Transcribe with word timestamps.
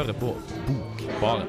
hører 0.00 0.16
på 0.16 0.34
Bokbaren. 0.66 1.48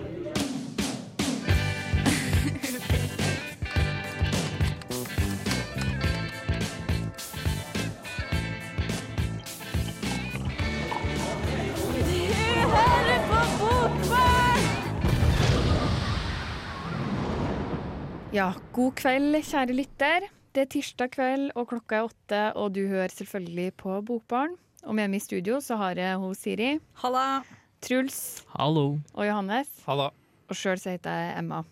Ja, 18.31 18.53
god 18.73 18.91
kveld, 18.95 19.35
kjære 19.43 19.75
lytter. 19.75 20.27
Det 20.51 20.65
er 20.65 20.67
tirsdag 20.71 21.11
kveld, 21.11 21.51
og 21.55 21.69
klokka 21.71 22.01
er 22.01 22.09
åtte, 22.09 22.43
og 22.59 22.75
du 22.75 22.83
hører 22.87 23.11
selvfølgelig 23.15 23.73
på 23.79 24.01
Bokbarn. 24.07 24.59
Og 24.83 24.95
med 24.97 25.11
meg 25.13 25.21
i 25.21 25.23
studio 25.23 25.61
så 25.63 25.77
har 25.79 25.99
jeg 25.99 26.19
hos 26.19 26.43
Siri, 26.43 26.77
Halla. 27.03 27.43
Truls 27.81 28.43
Hallo. 28.55 28.99
og 29.15 29.25
Johannes. 29.25 29.69
Hallo. 29.87 30.09
Og 30.51 30.57
sjøl 30.57 30.77
heter 30.81 31.09
jeg 31.15 31.37
Emma. 31.41 31.63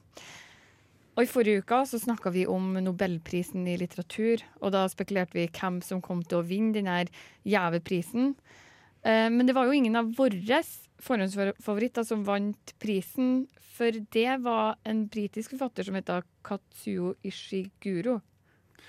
Og 1.18 1.26
I 1.26 1.28
forrige 1.30 1.62
uke 1.66 1.82
så 1.90 2.00
snakka 2.00 2.32
vi 2.32 2.46
om 2.48 2.78
Nobelprisen 2.80 3.66
i 3.68 3.76
litteratur, 3.82 4.42
og 4.64 4.72
da 4.72 4.86
spekulerte 4.88 5.36
vi 5.36 5.48
hvem 5.52 5.82
som 5.84 6.00
kom 6.02 6.22
til 6.24 6.40
å 6.40 6.46
vinne 6.48 6.72
denne 6.78 7.02
gjeve 7.44 7.82
prisen. 7.84 8.36
Eh, 9.04 9.28
Men 9.30 9.46
det 9.46 9.56
var 9.56 9.66
jo 9.68 9.76
ingen 9.76 9.96
av 10.00 10.14
våre 10.16 10.62
forhåndsfavoritter 11.04 12.04
som 12.08 12.24
vant 12.28 12.74
prisen, 12.80 13.48
for 13.76 13.92
det 14.16 14.40
var 14.44 14.78
en 14.86 15.06
britisk 15.12 15.52
forfatter 15.56 15.84
som 15.88 15.96
heter 16.00 16.24
Katsuo 16.44 17.14
Ishiguro. 17.24 18.22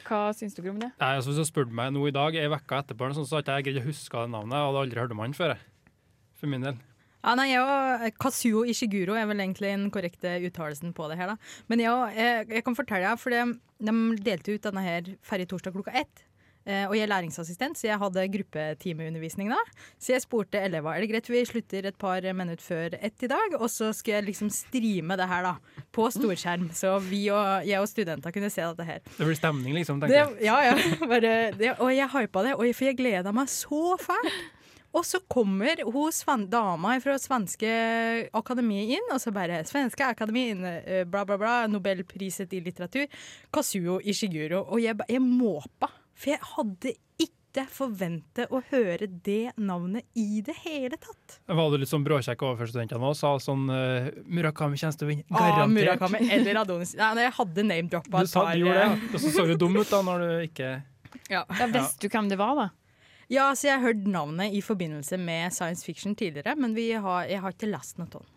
Hva 0.06 0.30
syns 0.34 0.54
dere 0.56 0.70
om 0.72 0.78
det? 0.80 0.92
Nei, 1.00 1.16
altså, 1.18 1.30
hvis 1.34 1.42
du 1.42 1.50
spurte 1.50 1.74
meg 1.76 1.92
nå 1.92 2.06
i 2.08 2.14
dag, 2.14 2.34
ei 2.38 2.48
uke 2.48 2.78
etterpå, 2.78 3.10
så 3.14 3.26
hadde 3.26 3.42
ikke 3.44 3.58
jeg 3.58 3.66
greid 3.68 3.82
å 3.82 3.88
huske 3.90 4.22
navnet. 4.30 4.54
Jeg 4.56 4.66
hadde 4.70 4.82
aldri 4.86 5.02
hørt 5.02 5.12
om 5.12 5.18
han 5.26 5.34
før. 5.36 5.56
jeg. 5.56 5.92
For 6.40 6.46
min 6.48 6.62
del. 6.64 6.78
Ja, 7.20 7.34
nei, 7.36 7.50
jeg 7.52 7.60
og 7.60 8.20
Kazuo 8.22 8.64
Ishiguro 8.68 9.16
er 9.18 9.28
vel 9.28 9.42
egentlig 9.44 9.74
den 9.74 9.90
korrekte 9.92 10.38
uttalelsen 10.48 10.94
på 10.96 11.10
det 11.10 11.18
her. 11.20 11.34
da. 11.34 11.52
Men 11.68 11.84
jeg, 11.84 12.16
jeg, 12.16 12.48
jeg 12.56 12.64
kan 12.64 12.78
fortelle 12.78 13.10
deg, 13.10 13.20
for 13.20 13.34
de, 13.34 13.44
de 13.84 13.96
delte 14.24 14.56
ut 14.56 14.68
denne 14.70 14.84
her 14.84 15.14
ferdig 15.26 15.50
torsdag 15.50 15.76
klokka 15.76 15.96
ett. 16.00 16.24
Eh, 16.68 16.84
og 16.84 16.92
jeg 16.92 17.06
er 17.06 17.08
læringsassistent, 17.08 17.78
så 17.80 17.86
jeg 17.88 17.98
hadde 18.02 18.26
gruppetimeundervisning 18.34 19.48
da. 19.52 19.58
Så 20.00 20.12
jeg 20.12 20.24
spurte 20.24 20.60
elever 20.60 20.92
er 20.92 21.02
det 21.02 21.08
greit 21.08 21.30
vi 21.32 21.40
slutter 21.48 21.88
et 21.88 21.96
par 22.00 22.24
minutter 22.36 22.64
før 22.64 22.96
ett 23.00 23.24
i 23.24 23.30
dag, 23.32 23.56
og 23.56 23.66
så 23.72 23.90
skal 23.96 24.18
jeg 24.18 24.28
liksom 24.28 24.52
streame 24.52 25.16
det 25.16 25.28
her 25.30 25.48
da, 25.48 25.54
på 25.96 26.08
storskjerm. 26.12 26.68
Så 26.76 26.98
vi 27.06 27.24
og, 27.32 27.66
jeg 27.68 27.80
og 27.80 27.88
studenter 27.88 28.36
kunne 28.36 28.52
se 28.52 28.64
dette 28.64 28.86
her. 28.86 29.00
Det 29.16 29.24
blir 29.24 29.40
stemning, 29.40 29.74
liksom. 29.80 30.02
Tenker 30.04 30.18
jeg. 30.20 30.38
ja, 30.50 30.60
ja. 30.68 30.76
Bare, 31.12 31.34
det, 31.56 31.74
og 31.78 31.92
jeg 31.96 32.12
hypa 32.12 32.44
det, 32.48 32.56
og 32.58 32.66
jeg, 32.68 32.76
for 32.76 32.90
jeg 32.90 33.00
gleda 33.00 33.34
meg 33.34 33.52
så 33.52 33.96
fælt. 34.00 34.40
Og 34.92 35.06
så 35.06 35.20
kommer 35.30 35.82
hun 35.86 36.46
dama 36.50 36.96
fra 37.00 37.16
svenske 37.18 37.70
akademi 38.34 38.82
inn, 38.96 39.12
og 39.12 39.20
så 39.22 39.30
bare 39.32 39.62
'Svenske 39.64 40.02
akademien, 40.02 40.64
eh, 40.64 41.04
bla, 41.04 41.24
bla, 41.24 41.36
bla, 41.38 41.66
Nobelpriset 41.66 42.52
i 42.52 42.60
litteratur', 42.60 43.08
Kazuo 43.52 44.00
Ishiguro. 44.00 44.66
Og 44.66 44.82
jeg, 44.82 44.96
jeg 45.08 45.20
måpa, 45.20 45.90
for 46.14 46.30
jeg 46.30 46.40
hadde 46.42 46.94
ikke 47.20 47.66
forventet 47.66 48.50
å 48.50 48.62
høre 48.70 49.06
det 49.06 49.52
navnet 49.58 50.04
i 50.14 50.40
det 50.40 50.54
hele 50.64 50.96
tatt. 50.96 51.38
Var 51.46 51.70
du 51.70 51.78
litt 51.78 51.90
sånn 51.90 52.04
bråkjekk 52.06 52.42
overfor 52.42 52.70
studentene 52.70 53.02
og 53.02 53.16
sa 53.18 53.32
sånn 53.42 53.66
uh, 53.70 54.10
Murakami 54.26 54.78
kommer 54.78 54.98
til 54.98 55.06
å 55.06 55.10
vinne? 55.10 55.24
Ah, 55.30 55.66
Murakami 55.66 56.30
eller 56.36 56.62
Adonis. 56.62 56.94
Nei, 56.98 57.14
nei, 57.14 57.24
jeg 57.28 57.36
hadde 57.38 57.66
name-droppa 57.66 58.22
Du 58.22 58.30
sa 58.30 58.44
du 58.52 58.62
gjorde 58.62 58.84
det, 58.84 59.14
og 59.14 59.22
så 59.22 59.34
så 59.34 59.46
du 59.46 59.56
dum 59.58 59.78
ut 59.78 59.90
da 59.90 60.02
når 60.02 60.26
du 60.26 60.30
ikke 60.50 60.82
Ja. 61.30 61.44
Ja, 61.46 61.66
Visste 61.66 62.06
du 62.06 62.08
hvem 62.10 62.30
det 62.30 62.38
var, 62.38 62.54
da? 62.58 62.68
Ja, 63.30 63.50
så 63.54 63.68
jeg 63.68 63.78
har 63.78 63.92
hørt 63.92 64.06
navnet 64.10 64.54
i 64.56 64.60
forbindelse 64.64 65.18
med 65.22 65.54
science 65.54 65.86
fiction 65.86 66.16
tidligere, 66.18 66.56
men 66.58 66.74
vi 66.74 66.90
har, 66.98 67.28
jeg 67.30 67.42
har 67.44 67.54
ikke 67.54 67.70
lest 67.70 68.00
noe 68.00 68.10
den. 68.10 68.28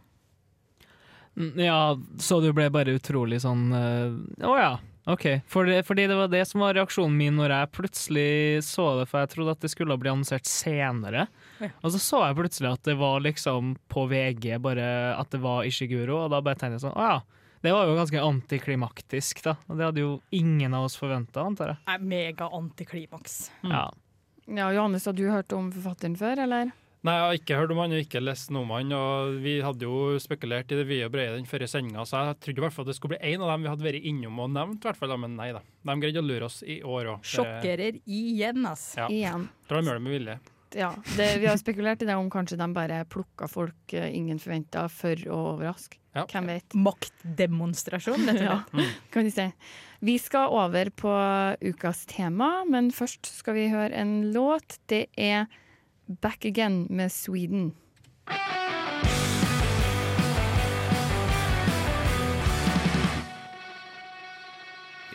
Mm, 1.34 1.53
Ja, 1.66 1.78
så 2.22 2.38
du 2.44 2.51
ble 2.53 2.67
bare 2.69 2.94
utrolig 2.94 3.40
sånn 3.41 3.72
eh, 3.73 4.45
oh 4.45 4.57
ja, 4.59 4.75
OK. 5.09 5.25
Fordi, 5.50 5.79
fordi 5.84 6.06
det 6.07 6.16
var 6.16 6.29
det 6.31 6.44
som 6.47 6.62
var 6.63 6.75
reaksjonen 6.78 7.16
min 7.17 7.35
når 7.35 7.51
jeg 7.56 7.72
plutselig 7.75 8.28
så 8.69 8.85
det, 9.00 9.07
for 9.09 9.23
jeg 9.23 9.34
trodde 9.34 9.56
at 9.57 9.66
det 9.66 9.72
skulle 9.73 9.97
bli 10.00 10.12
annonsert 10.13 10.47
senere. 10.47 11.25
Ja. 11.59 11.72
Og 11.81 11.91
så 11.96 12.00
så 12.00 12.22
jeg 12.28 12.38
plutselig 12.38 12.72
at 12.72 12.85
det 12.88 12.96
var 13.01 13.23
liksom 13.25 13.73
på 13.91 14.06
VG, 14.12 14.53
bare 14.63 14.85
at 15.17 15.34
det 15.34 15.41
var 15.44 15.67
Ishiguro, 15.67 16.22
og 16.23 16.31
da 16.31 16.40
bare 16.46 16.59
tenkte 16.59 16.78
jeg 16.78 16.85
sånn 16.85 16.96
Å 17.00 17.09
ja. 17.09 17.17
Det 17.63 17.72
var 17.72 17.88
jo 17.88 17.96
ganske 17.96 18.19
antiklimaktisk, 18.19 19.40
da. 19.46 19.53
Og 19.72 19.78
det 19.79 19.85
hadde 19.88 20.01
jo 20.03 20.13
ingen 20.35 20.73
av 20.75 20.84
oss 20.90 20.97
forventa, 21.00 21.46
antar 21.47 21.69
jeg. 21.72 22.01
Mega 22.03 22.50
antiklimaks. 22.51 23.38
Ja. 23.63 23.85
Ja, 24.45 24.69
Johannes, 24.75 25.05
har 25.07 25.15
du 25.15 25.27
hørt 25.29 25.53
om 25.55 25.69
forfatteren 25.71 26.15
før, 26.19 26.43
eller? 26.45 26.71
Nei, 27.03 27.13
jeg 27.17 27.23
har 27.23 27.37
ikke 27.37 27.57
hørt 27.59 27.71
om 27.73 27.79
han 27.83 27.93
og 27.97 27.99
ikke 27.99 28.21
lest 28.23 28.51
noe 28.55 28.63
om 28.63 28.69
han. 28.71 28.91
Og 28.95 29.39
vi 29.43 29.57
hadde 29.63 29.83
jo 29.83 30.19
spekulert 30.23 30.71
i 30.71 30.77
det 30.79 30.85
vide 30.87 31.09
og 31.09 31.11
brede 31.15 31.35
den 31.35 31.47
forrige 31.49 31.73
sendinga, 31.73 32.05
så 32.07 32.21
jeg 32.29 32.37
trodde 32.45 32.61
i 32.61 32.63
hvert 32.63 32.75
fall 32.77 32.87
det 32.87 32.95
skulle 32.95 33.17
bli 33.17 33.33
én 33.33 33.43
av 33.43 33.51
dem 33.51 33.65
vi 33.65 33.71
hadde 33.73 33.87
vært 33.87 34.07
innom 34.07 34.39
og 34.39 34.53
nevnt, 34.55 34.79
i 34.79 34.87
hvert 34.87 34.99
fall, 35.01 35.15
men 35.19 35.35
nei 35.39 35.49
da. 35.55 35.59
De 35.83 35.97
greide 35.99 36.23
å 36.23 36.27
lure 36.27 36.47
oss 36.47 36.61
i 36.63 36.79
år 36.79 37.11
òg. 37.15 37.27
Sjokkerer 37.27 37.99
igjen, 38.07 38.63
ass. 38.69 38.93
Ja. 38.99 39.09
Igjen. 39.11 39.49
Tror 39.67 39.81
de 39.81 39.91
gjør 39.91 39.99
det 39.99 40.05
med 40.07 40.15
vilje. 40.15 40.37
Ja, 40.73 40.93
det, 41.17 41.27
vi 41.43 41.45
har 41.45 41.59
spekulert 41.59 42.01
i 42.01 42.07
det 42.07 42.15
om 42.17 42.31
kanskje 42.33 42.57
de 42.57 42.69
bare 42.73 43.03
plukka 43.11 43.49
folk 43.51 43.93
eh, 43.93 44.07
ingen 44.15 44.39
forventa 44.41 44.87
for 44.89 45.27
å 45.29 45.41
overraske. 45.51 45.99
Ja. 46.15 46.23
Hvem 46.29 46.49
vet? 46.49 46.75
Maktdemonstrasjon, 46.77 48.23
rett 48.29 48.47
og 48.47 48.71
slett. 48.71 49.03
kan 49.13 49.27
vi 49.27 49.33
se. 49.33 49.49
Vi 50.03 50.18
skal 50.19 50.52
over 50.52 50.90
på 51.00 51.12
ukas 51.64 52.02
tema, 52.12 52.66
men 52.68 52.90
først 52.91 53.30
skal 53.38 53.56
vi 53.56 53.69
høre 53.72 53.96
en 53.96 54.34
låt. 54.36 54.75
Det 54.91 55.06
er 55.16 55.46
Back 56.19 56.44
Again 56.46 56.88
med 56.90 57.08
Sweden. 57.08 57.72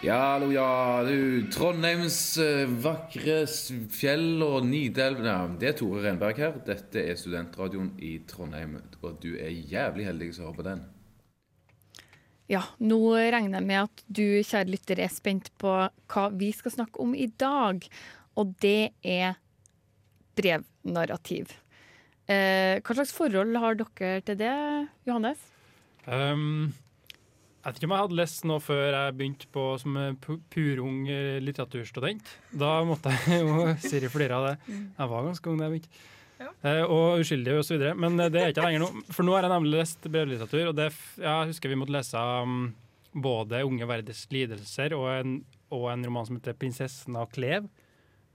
Ja, 0.01 0.17
hallo, 0.39 0.49
ja, 0.57 1.05
du. 1.05 1.51
Trondheims 1.53 2.39
eh, 2.41 2.65
vakre 2.81 3.43
fjell 3.93 4.41
og 4.47 4.63
Nidelv 4.73 5.21
Det 5.61 5.69
er 5.69 5.77
Tore 5.77 6.07
Renberg 6.07 6.41
her. 6.41 6.63
Dette 6.65 7.05
er 7.05 7.21
studentradioen 7.21 7.93
i 8.01 8.23
Trondheim. 8.25 8.79
Og 9.03 9.21
du 9.21 9.35
er 9.37 9.53
jævlig 9.53 10.09
heldig 10.09 10.33
som 10.33 10.49
hører 10.49 10.63
på 10.63 10.73
den. 10.73 10.89
Ja, 12.49 12.63
nå 12.81 12.99
regner 13.13 13.59
jeg 13.59 13.69
med 13.69 13.83
at 13.83 14.03
du, 14.09 14.25
kjære 14.41 14.73
lytter, 14.73 15.03
er 15.05 15.13
spent 15.13 15.51
på 15.61 15.73
hva 16.09 16.25
vi 16.33 16.49
skal 16.57 16.73
snakke 16.79 17.03
om 17.05 17.13
i 17.13 17.29
dag. 17.41 17.85
Og 18.41 18.55
det 18.65 18.95
er 19.05 19.37
brevnarrativ. 20.39 21.53
Eh, 22.29 22.81
hva 22.81 22.97
slags 22.97 23.13
forhold 23.13 23.57
har 23.61 23.77
dere 23.77 24.21
til 24.25 24.39
det, 24.41 24.55
Johannes? 25.09 25.41
Um, 26.09 26.73
jeg 27.59 27.67
vet 27.67 27.81
ikke 27.81 27.89
om 27.89 27.95
jeg 27.97 28.05
hadde 28.07 28.19
lest 28.23 28.45
noe 28.49 28.65
før 28.65 28.85
jeg 28.87 29.17
begynte 29.19 29.49
på 29.53 29.65
som 29.83 29.97
purung 30.53 31.03
eh, 31.13 31.37
litteraturstudent. 31.45 32.31
Da 32.57 32.79
måtte 32.89 33.13
jeg 33.13 33.43
jo 33.45 33.67
Siri 33.85 34.09
flire 34.13 34.39
av 34.39 34.47
det. 34.49 34.55
Jeg 34.73 35.13
var 35.13 35.29
ganske 35.29 35.53
ung 35.53 35.61
da 35.61 35.69
jeg 35.69 35.77
begynte. 35.77 36.07
Eh, 36.39 36.83
og 36.85 37.23
uskyldig 37.23 37.59
og 37.59 37.67
så 37.67 37.77
videre. 37.77 37.97
Men 37.99 38.19
eh, 38.21 38.31
det 38.33 38.43
er 38.43 38.53
ikke 38.53 38.67
lenger 38.67 38.85
nå. 38.85 39.05
For 39.15 39.27
nå 39.27 39.35
har 39.35 39.47
jeg 39.47 39.55
nemlig 39.55 39.75
lest 39.81 40.07
brevlitteratur, 40.07 40.71
og 40.71 40.79
det, 40.79 40.89
ja, 41.19 41.41
jeg 41.43 41.53
husker 41.53 41.73
vi 41.73 41.79
måtte 41.81 41.95
lese 41.97 42.23
um, 42.23 42.73
både 43.19 43.65
Unge 43.67 43.89
verders 43.89 44.25
lidelser 44.35 44.95
og 44.97 45.07
en, 45.13 45.39
og 45.75 45.89
en 45.93 46.09
roman 46.09 46.29
som 46.29 46.39
heter 46.39 46.57
'Prinsessen 46.59 47.19
av 47.19 47.31
Klev'. 47.35 47.69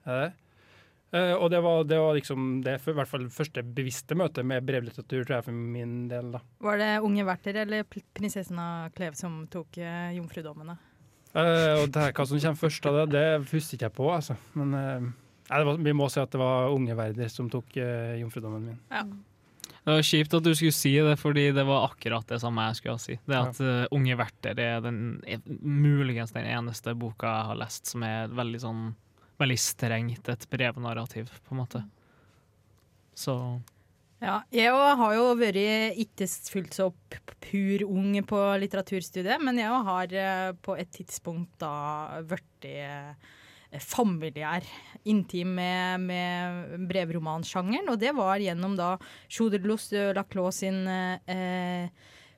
Uh, 0.04 1.36
og 1.38 1.52
det 1.54 1.60
var, 1.62 1.84
det 1.86 2.00
var 2.02 2.16
liksom 2.18 2.64
det 2.66 2.80
for, 2.82 2.92
i 2.96 2.98
hvert 2.98 3.12
fall 3.12 3.28
første 3.30 3.62
bevisste 3.62 4.18
møtet 4.18 4.48
med 4.50 4.66
brevlitteratur, 4.66 5.22
tror 5.22 5.36
jeg, 5.38 5.46
for 5.46 5.54
min 5.54 6.08
del. 6.10 6.32
da. 6.34 6.42
Var 6.66 6.82
det 6.82 6.94
unge 7.06 7.28
verter' 7.28 7.62
eller 7.64 7.86
prinsessen 7.86 8.60
av 8.60 8.90
Klev 8.98 9.14
som 9.20 9.44
tok 9.48 9.78
uh, 9.78 10.10
jomfrudommene? 10.18 10.80
Og 11.34 11.88
det 11.90 11.98
her, 11.98 12.12
hva 12.14 12.26
som 12.30 12.38
kommer 12.38 12.60
først 12.60 12.86
av 12.86 12.98
det, 13.00 13.06
det 13.16 13.28
husker 13.50 13.74
ikke 13.74 13.88
jeg 13.88 13.94
på, 13.98 14.10
altså. 14.14 14.36
Men 14.54 15.14
var, 15.54 15.78
vi 15.86 15.94
må 15.94 16.10
si 16.10 16.22
at 16.22 16.34
det 16.34 16.42
var 16.42 16.74
unge 16.74 16.96
Werder 16.98 17.30
som 17.32 17.50
tok 17.52 17.78
uh, 17.78 18.16
jomfrudommen 18.20 18.66
min. 18.72 18.82
Det 19.84 19.92
var 19.92 20.06
kjipt 20.08 20.34
at 20.38 20.46
du 20.46 20.54
skulle 20.56 20.76
si 20.76 20.94
det, 21.04 21.18
fordi 21.20 21.50
det 21.56 21.66
var 21.68 21.90
akkurat 21.90 22.28
det 22.30 22.40
samme 22.40 22.70
jeg 22.70 22.80
skulle 22.80 23.02
si. 23.04 23.18
Det 23.28 23.36
at 23.36 23.60
uh, 23.60 23.84
Unge 23.96 24.16
Werther 24.20 24.60
er, 24.64 24.80
den, 24.84 25.20
er 25.28 25.44
muligens 25.60 26.32
den 26.36 26.48
eneste 26.48 26.96
boka 26.96 27.28
jeg 27.28 27.50
har 27.52 27.60
lest 27.60 27.92
som 27.92 28.06
er 28.08 28.32
veldig 28.34 28.64
sånn 28.64 28.84
Veldig 29.42 29.58
strengt 29.58 30.28
et 30.30 30.44
brevnarrativ, 30.48 31.32
på 31.44 31.56
en 31.56 31.60
måte. 31.64 31.80
Så 33.18 33.34
Ja, 34.22 34.38
jeg 34.54 34.72
òg 34.72 35.00
har 35.02 35.16
jo 35.18 35.24
vært 35.36 35.58
ikke 36.00 36.28
fullt 36.54 36.78
så 36.78 36.86
opp 36.92 37.18
pur 37.44 37.84
ung 37.88 38.14
på 38.30 38.40
litteraturstudiet, 38.62 39.42
men 39.44 39.58
jeg 39.60 39.82
har 39.90 40.14
eh, 40.16 40.52
på 40.64 40.78
et 40.80 40.94
tidspunkt 40.96 41.58
da 41.60 42.22
blitt 42.30 42.70
familiær, 43.82 44.66
intim 45.10 45.56
med, 45.58 46.04
med 46.06 46.88
brevromansjangeren, 46.90 47.90
og 47.90 48.02
det 48.02 48.14
var 48.18 48.44
gjennom 48.44 48.76
da 48.78 48.96
Choderlos 49.32 49.90
de 49.94 50.10
Laclos 50.14 50.62
sin 50.62 50.84
eh, 50.88 51.90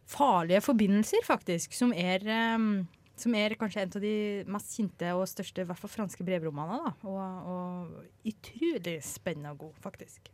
farlige 0.08 0.64
forbindelser, 0.66 1.26
faktisk, 1.28 1.76
som 1.76 1.92
er 1.92 2.24
eh, 2.24 2.70
som 3.16 3.36
er 3.38 3.56
kanskje 3.60 3.86
en 3.86 3.94
av 3.96 4.04
de 4.04 4.16
mest 4.52 4.74
kjente 4.76 5.12
og 5.16 5.28
største 5.32 5.64
i 5.64 5.68
hvert 5.68 5.80
fall 5.80 5.92
franske 5.92 6.26
brevromanene. 6.28 6.90
da, 6.90 6.94
Og, 7.08 7.52
og 7.52 8.32
utrolig 8.32 8.98
spennende 9.08 9.54
og 9.56 9.62
god, 9.66 9.78
faktisk. 9.86 10.32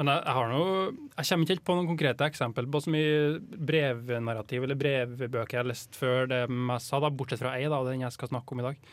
Men 0.00 0.08
jeg, 0.08 0.22
jeg 0.24 0.48
noe, 0.48 0.76
jeg 1.18 1.28
kommer 1.28 1.44
ikke 1.44 1.52
helt 1.52 1.64
på 1.68 1.74
noen 1.76 1.90
konkrete 1.90 2.28
eksempel 2.30 2.68
på 2.72 2.80
så 2.80 2.92
mye 2.94 3.16
brevnarrativ 3.68 4.64
eller 4.64 4.78
brevbøker 4.80 5.52
jeg 5.52 5.60
har 5.60 5.68
lest 5.68 5.98
før 5.98 6.30
det 6.30 6.40
jeg 6.46 6.78
sa, 6.84 7.00
da, 7.04 7.12
bortsett 7.12 7.42
fra 7.42 7.52
ei, 7.58 7.66
da, 7.68 7.82
den 7.84 8.06
jeg 8.06 8.16
skal 8.16 8.32
snakke 8.32 8.56
om 8.56 8.62
i 8.62 8.68
dag. 8.70 8.90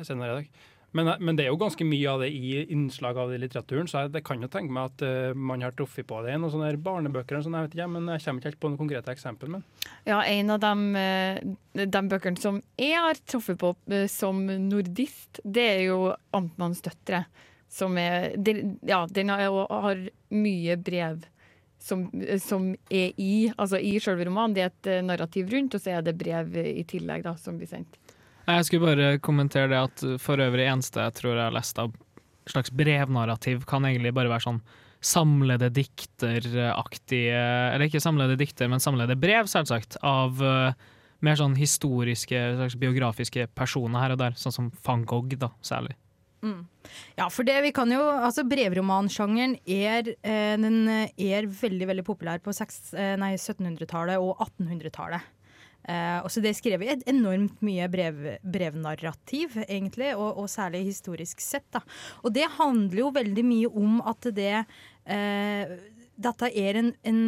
senere 0.00 0.30
i 0.30 0.38
dag. 0.38 0.66
Men, 0.96 1.10
men 1.20 1.36
det 1.36 1.44
er 1.44 1.50
jo 1.52 1.58
ganske 1.60 1.84
mye 1.84 2.08
av 2.08 2.22
det 2.22 2.30
i 2.32 2.62
innslag 2.72 3.18
av 3.20 3.28
det 3.28 3.36
i 3.36 3.42
litteraturen, 3.42 3.88
så 3.90 4.06
jeg 4.06 4.14
det 4.14 4.22
kan 4.24 4.40
jo 4.40 4.48
tenke 4.48 4.72
meg 4.72 4.88
at 4.88 5.04
uh, 5.04 5.36
man 5.36 5.60
har 5.64 5.74
truffet 5.76 6.06
på 6.08 6.22
det 6.24 6.32
i 6.32 6.38
noen 6.40 6.54
sånne 6.54 6.70
barnebøker, 6.84 7.42
sånn, 7.44 7.58
jeg 7.58 7.68
vet 7.68 7.76
ikke, 7.76 7.90
men 7.92 8.08
jeg 8.14 8.24
kommer 8.24 8.40
ikke 8.40 8.50
helt 8.50 8.60
på 8.62 8.70
noen 8.70 8.80
konkrete 8.80 9.12
eksempel. 9.12 9.52
Men. 9.52 9.66
Ja, 10.08 10.22
en 10.24 10.54
av 10.54 10.62
de, 10.64 10.72
eh, 11.02 11.84
de 11.84 12.02
bøkene 12.08 12.40
som 12.40 12.62
jeg 12.80 12.96
har 12.96 13.20
truffet 13.28 13.60
på 13.60 13.74
eh, 13.92 14.06
som 14.08 14.40
nordist, 14.64 15.42
det 15.44 15.66
er 15.74 15.82
jo 15.90 16.00
Amtmannens 16.36 16.80
døtre. 16.86 17.26
Som 17.68 17.98
er 18.00 18.30
den, 18.40 18.78
Ja, 18.88 19.02
den 19.12 19.28
har, 19.28 19.44
har 19.68 20.06
mye 20.32 20.76
brev 20.80 21.26
som, 21.78 22.06
som, 22.40 22.70
er 22.88 23.12
i 23.20 23.50
altså 23.56 23.76
i 23.76 23.98
selve 24.00 24.24
romanen. 24.24 24.56
Det 24.56 24.64
er 24.64 24.72
et 24.72 25.04
narrativ 25.04 25.52
rundt, 25.52 25.76
og 25.76 25.84
så 25.84 25.98
er 25.98 26.06
det 26.06 26.16
brev 26.16 26.56
i 26.56 26.86
tillegg 26.88 27.28
da, 27.28 27.36
som 27.36 27.60
blir 27.60 27.68
sendt. 27.68 28.00
Jeg 28.48 28.64
skulle 28.64 28.88
bare 28.88 29.08
kommentere 29.20 29.68
det 29.68 29.78
at 29.78 30.04
for 30.22 30.40
øvrig 30.40 30.68
eneste 30.70 31.02
jeg 31.04 31.16
tror 31.18 31.34
jeg 31.34 31.44
har 31.44 31.56
lest 31.56 31.80
av 31.82 31.92
slags 32.48 32.72
brevnarrativ, 32.72 33.66
kan 33.68 33.84
egentlig 33.84 34.14
bare 34.16 34.30
være 34.32 34.46
sånn 34.46 34.62
samlede 35.04 35.68
dikteraktige 35.70 37.38
Eller 37.38 37.86
ikke 37.86 38.02
samlede 38.02 38.38
dikter, 38.40 38.70
men 38.70 38.82
samlede 38.82 39.18
brev, 39.20 39.46
selvsagt, 39.50 39.98
av 40.02 40.40
uh, 40.42 40.72
mer 41.22 41.38
sånn 41.38 41.54
historiske, 41.58 42.40
slags 42.58 42.76
biografiske 42.80 43.46
personer 43.58 44.04
her 44.04 44.14
og 44.14 44.20
der, 44.22 44.36
sånn 44.38 44.54
som 44.54 44.72
van 44.86 45.04
Gogh, 45.08 45.36
da, 45.38 45.52
særlig. 45.62 45.94
Mm. 46.42 46.62
Ja, 47.18 47.26
for 47.34 47.42
det 47.42 47.56
vi 47.64 47.72
kan 47.74 47.90
jo 47.90 47.98
Altså, 47.98 48.44
brevromansjangeren 48.46 49.56
er, 49.66 50.12
eh, 50.22 50.54
den 50.54 50.86
er 50.86 51.48
veldig, 51.50 51.88
veldig 51.90 52.04
populær 52.06 52.38
på 52.38 52.54
1700-tallet 52.54 54.22
og 54.22 54.38
1800-tallet. 54.46 55.26
Eh, 55.88 56.18
og 56.20 56.30
så 56.32 56.42
det 56.44 56.52
er 56.52 56.58
skrevet 56.58 57.04
enormt 57.08 57.60
mye 57.64 57.86
brev, 57.92 58.24
brevnarrativ, 58.42 59.56
egentlig, 59.68 60.14
og, 60.16 60.42
og, 60.42 60.48
særlig 60.52 60.84
historisk 60.90 61.40
sett. 61.44 61.68
Da. 61.74 61.84
Og 62.24 62.34
det 62.34 62.48
handler 62.58 63.04
jo 63.04 63.12
veldig 63.14 63.46
mye 63.46 63.70
om 63.70 64.02
at 64.08 64.28
det 64.36 64.52
eh, 64.58 65.78
dette 66.18 66.48
er 66.58 66.74
en, 66.80 66.88
en, 67.06 67.20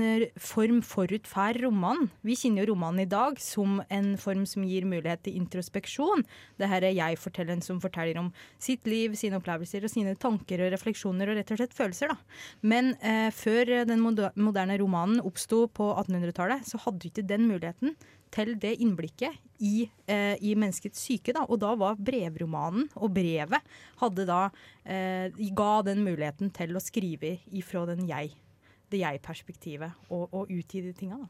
form 0.43 0.81
forut 0.82 1.29
for 1.31 1.55
romanen. 1.62 2.08
Vi 2.26 2.35
kjenner 2.38 2.64
jo 2.64 2.73
romanen 2.73 3.05
i 3.05 3.11
dag 3.11 3.38
som 3.43 3.79
en 3.87 4.08
form 4.19 4.43
som 4.50 4.64
gir 4.67 4.87
mulighet 4.88 5.23
til 5.26 5.38
introspeksjon. 5.38 6.25
Det 6.58 6.69
her 6.73 6.88
er 6.88 6.97
jeg-fortelleren 6.99 7.62
som 7.62 7.79
forteller 7.82 8.19
om 8.19 8.32
sitt 8.58 8.91
liv, 8.91 9.14
sine 9.19 9.38
opplevelser 9.38 9.87
og 9.87 9.94
sine 9.94 10.17
tanker 10.19 10.64
og 10.64 10.75
refleksjoner 10.75 11.31
og 11.31 11.38
rett 11.38 11.55
og 11.55 11.62
slett 11.62 11.76
følelser. 11.76 12.11
Da. 12.11 12.19
Men 12.67 12.97
eh, 12.99 13.29
før 13.31 13.76
den 13.87 14.02
moderne 14.02 14.81
romanen 14.82 15.23
oppsto 15.23 15.69
på 15.70 15.93
1800-tallet, 15.94 16.67
så 16.67 16.82
hadde 16.82 17.05
vi 17.05 17.14
ikke 17.14 17.29
den 17.31 17.47
muligheten 17.47 17.94
til 18.35 18.55
det 18.61 18.77
innblikket 18.82 19.38
i, 19.61 19.88
eh, 20.06 20.37
i, 20.41 20.55
menneskets 20.55 21.03
syke. 21.03 21.35
Da. 21.37 21.44
Og 21.49 21.61
da 21.62 21.75
var 21.79 21.99
brevromanen 21.99 22.88
og 22.97 23.12
brevet 23.15 23.61
hadde 24.03 24.27
da, 24.29 24.43
eh, 24.85 25.31
ga 25.56 25.82
den 25.82 26.05
muligheten 26.06 26.53
til 26.55 26.77
å 26.77 26.85
skrive 26.85 27.38
ifra 27.50 27.87
den 27.87 28.06
jeg, 28.09 28.32
det 28.91 29.03
jeg-perspektivet 29.03 30.11
og, 30.11 30.29
og 30.32 30.50
utgi 30.50 30.82
de 30.82 30.94
tinga. 30.97 31.21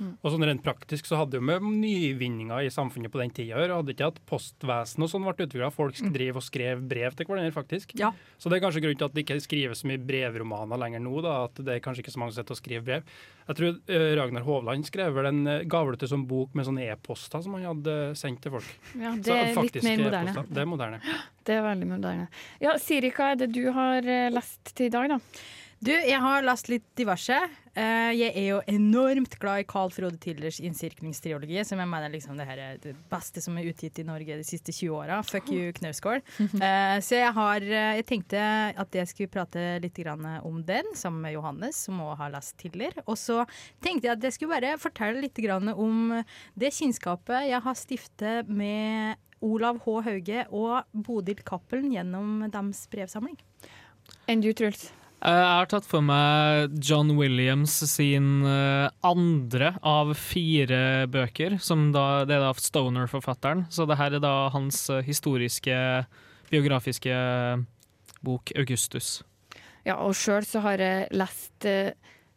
Mm. 0.00 0.12
Og 0.16 0.32
sånn 0.32 0.46
Rent 0.48 0.62
praktisk 0.64 1.08
så 1.08 1.18
hadde 1.20 1.36
jo 1.36 1.44
med 1.44 1.64
nyvinninger 1.64 2.64
i 2.64 2.72
samfunnet 2.72 3.12
på 3.12 3.20
den 3.20 3.32
tida 3.36 3.58
å 3.58 3.62
gjøre. 3.62 3.80
Hadde 3.82 3.94
ikke 3.94 4.08
at 4.14 4.20
postvesen 4.30 5.04
og 5.04 5.10
sånn 5.12 5.26
ble 5.26 5.46
utvikla. 5.46 5.68
Folk 5.74 5.98
mm. 6.00 6.12
driver 6.14 6.40
og 6.40 6.46
skrev 6.46 6.84
brev 6.90 7.16
til 7.16 7.28
hverandre, 7.28 7.52
faktisk. 7.54 7.92
Ja. 8.00 8.12
Så 8.40 8.50
det 8.50 8.58
er 8.58 8.64
kanskje 8.64 8.82
grunnen 8.86 9.00
til 9.02 9.10
at 9.10 9.16
det 9.16 9.26
ikke 9.26 9.38
skrives 9.44 9.84
så 9.84 9.90
mye 9.90 10.00
brevromaner 10.00 10.80
lenger 10.80 11.04
nå. 11.04 11.20
da, 11.26 11.36
At 11.50 11.60
det 11.60 11.76
er 11.76 11.84
kanskje 11.84 12.06
ikke 12.06 12.14
så 12.16 12.22
mange 12.22 12.34
som 12.34 12.40
sitter 12.40 12.56
og 12.56 12.62
skriver 12.62 12.86
brev. 12.88 13.14
Jeg 13.50 13.58
tror 13.58 13.76
uh, 13.76 14.10
Ragnar 14.20 14.46
Hovland 14.46 14.86
skrev 14.86 15.14
vel 15.16 15.30
en 15.30 15.40
uh, 15.48 15.62
gav 15.68 15.92
som 16.08 16.24
bok 16.28 16.56
med 16.56 16.68
sånne 16.68 16.86
e-poster 16.92 17.42
som 17.44 17.56
han 17.58 17.66
hadde 17.66 17.96
sendt 18.18 18.44
til 18.44 18.54
folk. 18.56 18.74
Ja, 18.94 19.14
Det 19.16 19.36
er 19.36 19.54
så, 19.56 19.64
litt 19.66 19.80
mer 19.84 20.04
moderne. 20.06 20.44
Det 20.48 20.62
er 20.62 20.68
moderne. 20.70 21.00
Det 21.44 21.56
er 21.56 21.64
veldig 21.64 21.88
moderne. 21.88 22.28
Ja, 22.62 22.76
Siri, 22.78 23.10
hva 23.16 23.32
er 23.32 23.40
det 23.42 23.50
du 23.56 23.64
har 23.74 24.06
uh, 24.06 24.28
lest 24.32 24.72
til 24.72 24.88
i 24.88 24.94
dag, 24.94 25.10
da? 25.16 25.18
Du, 25.80 25.88
jeg 25.94 26.20
har 26.20 26.44
lest 26.44 26.68
litt 26.68 26.84
diverse. 26.98 27.36
Uh, 27.72 28.10
jeg 28.12 28.34
er 28.36 28.46
jo 28.50 28.58
enormt 28.68 29.38
glad 29.40 29.62
i 29.62 29.64
Carl 29.64 29.88
Frode 29.94 30.18
Tillers 30.20 30.58
innsirkningstriologi, 30.60 31.56
som 31.64 31.80
jeg 31.80 31.88
mener 31.88 32.12
liksom 32.12 32.36
det 32.36 32.44
her 32.50 32.60
er 32.60 32.82
det 32.82 32.92
beste 33.08 33.40
som 33.40 33.56
er 33.56 33.70
utgitt 33.70 34.02
i 34.02 34.04
Norge 34.04 34.36
de 34.36 34.44
siste 34.44 34.74
20 34.76 34.98
åra. 34.98 35.22
Fuck 35.24 35.48
you, 35.48 35.70
Knausgård. 35.78 36.20
Uh, 36.36 37.00
så 37.06 37.22
jeg 37.22 37.32
har 37.38 37.64
Jeg 37.64 38.06
tenkte 38.12 38.44
at 38.84 39.00
jeg 39.00 39.08
skulle 39.08 39.32
prate 39.32 39.64
litt 39.80 40.02
om 40.04 40.60
den, 40.68 40.92
sammen 40.92 41.24
med 41.24 41.38
Johannes, 41.38 41.80
som 41.88 42.04
òg 42.04 42.12
har 42.20 42.36
lest 42.36 42.58
Tiller. 42.60 43.00
Og 43.06 43.16
så 43.16 43.40
tenkte 43.80 44.10
jeg 44.10 44.18
at 44.18 44.28
jeg 44.28 44.36
skulle 44.36 44.60
bare 44.60 44.76
fortelle 44.76 45.24
litt 45.24 45.40
om 45.72 46.12
det 46.60 46.74
kjennskapet 46.76 47.48
jeg 47.48 47.64
har 47.64 47.74
stiftet 47.86 48.52
med 48.52 49.16
Olav 49.40 49.80
H. 49.86 50.00
Hauge 50.04 50.46
og 50.52 50.84
Bodil 50.92 51.40
Cappelen 51.40 51.88
gjennom 51.96 52.50
deres 52.52 52.84
brevsamling. 52.92 53.40
Enn 54.28 54.44
du, 54.44 54.52
Truls? 54.52 54.90
Eh, 55.20 55.36
jeg 55.36 55.56
har 55.60 55.68
tatt 55.68 55.84
for 55.88 56.04
meg 56.04 56.76
John 56.80 57.12
Williams 57.18 57.74
sin 57.90 58.40
eh, 58.48 58.88
andre 59.04 59.74
av 59.84 60.14
fire 60.16 61.06
bøker. 61.12 61.58
Som 61.60 61.90
da, 61.92 62.24
det 62.28 62.38
er 62.38 62.46
da 62.46 62.52
Stoner-forfatteren. 62.56 63.66
Så 63.72 63.84
det 63.88 63.98
her 64.00 64.16
er 64.16 64.22
da 64.24 64.48
hans 64.54 64.86
eh, 64.92 65.04
historiske, 65.04 65.76
biografiske 66.50 67.16
bok 68.24 68.52
'Augustus'. 68.56 69.20
Ja, 69.84 69.96
og 70.00 70.16
sjøl 70.16 70.44
så 70.44 70.60
har 70.64 70.80
jeg 70.80 71.08
lest 71.16 71.64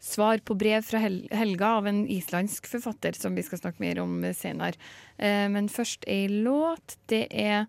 svar 0.04 0.40
på 0.48 0.56
brev 0.56 0.84
fra 0.84 1.02
Hel 1.04 1.18
Helga 1.32 1.74
av 1.80 1.88
en 1.90 2.06
islandsk 2.08 2.70
forfatter, 2.72 3.16
som 3.20 3.36
vi 3.36 3.44
skal 3.44 3.60
snakke 3.60 3.84
mer 3.84 4.00
om 4.00 4.22
senere. 4.32 4.80
Men 5.20 5.68
først 5.68 6.08
ei 6.08 6.30
låt. 6.32 6.96
Det 7.12 7.28
er 7.32 7.68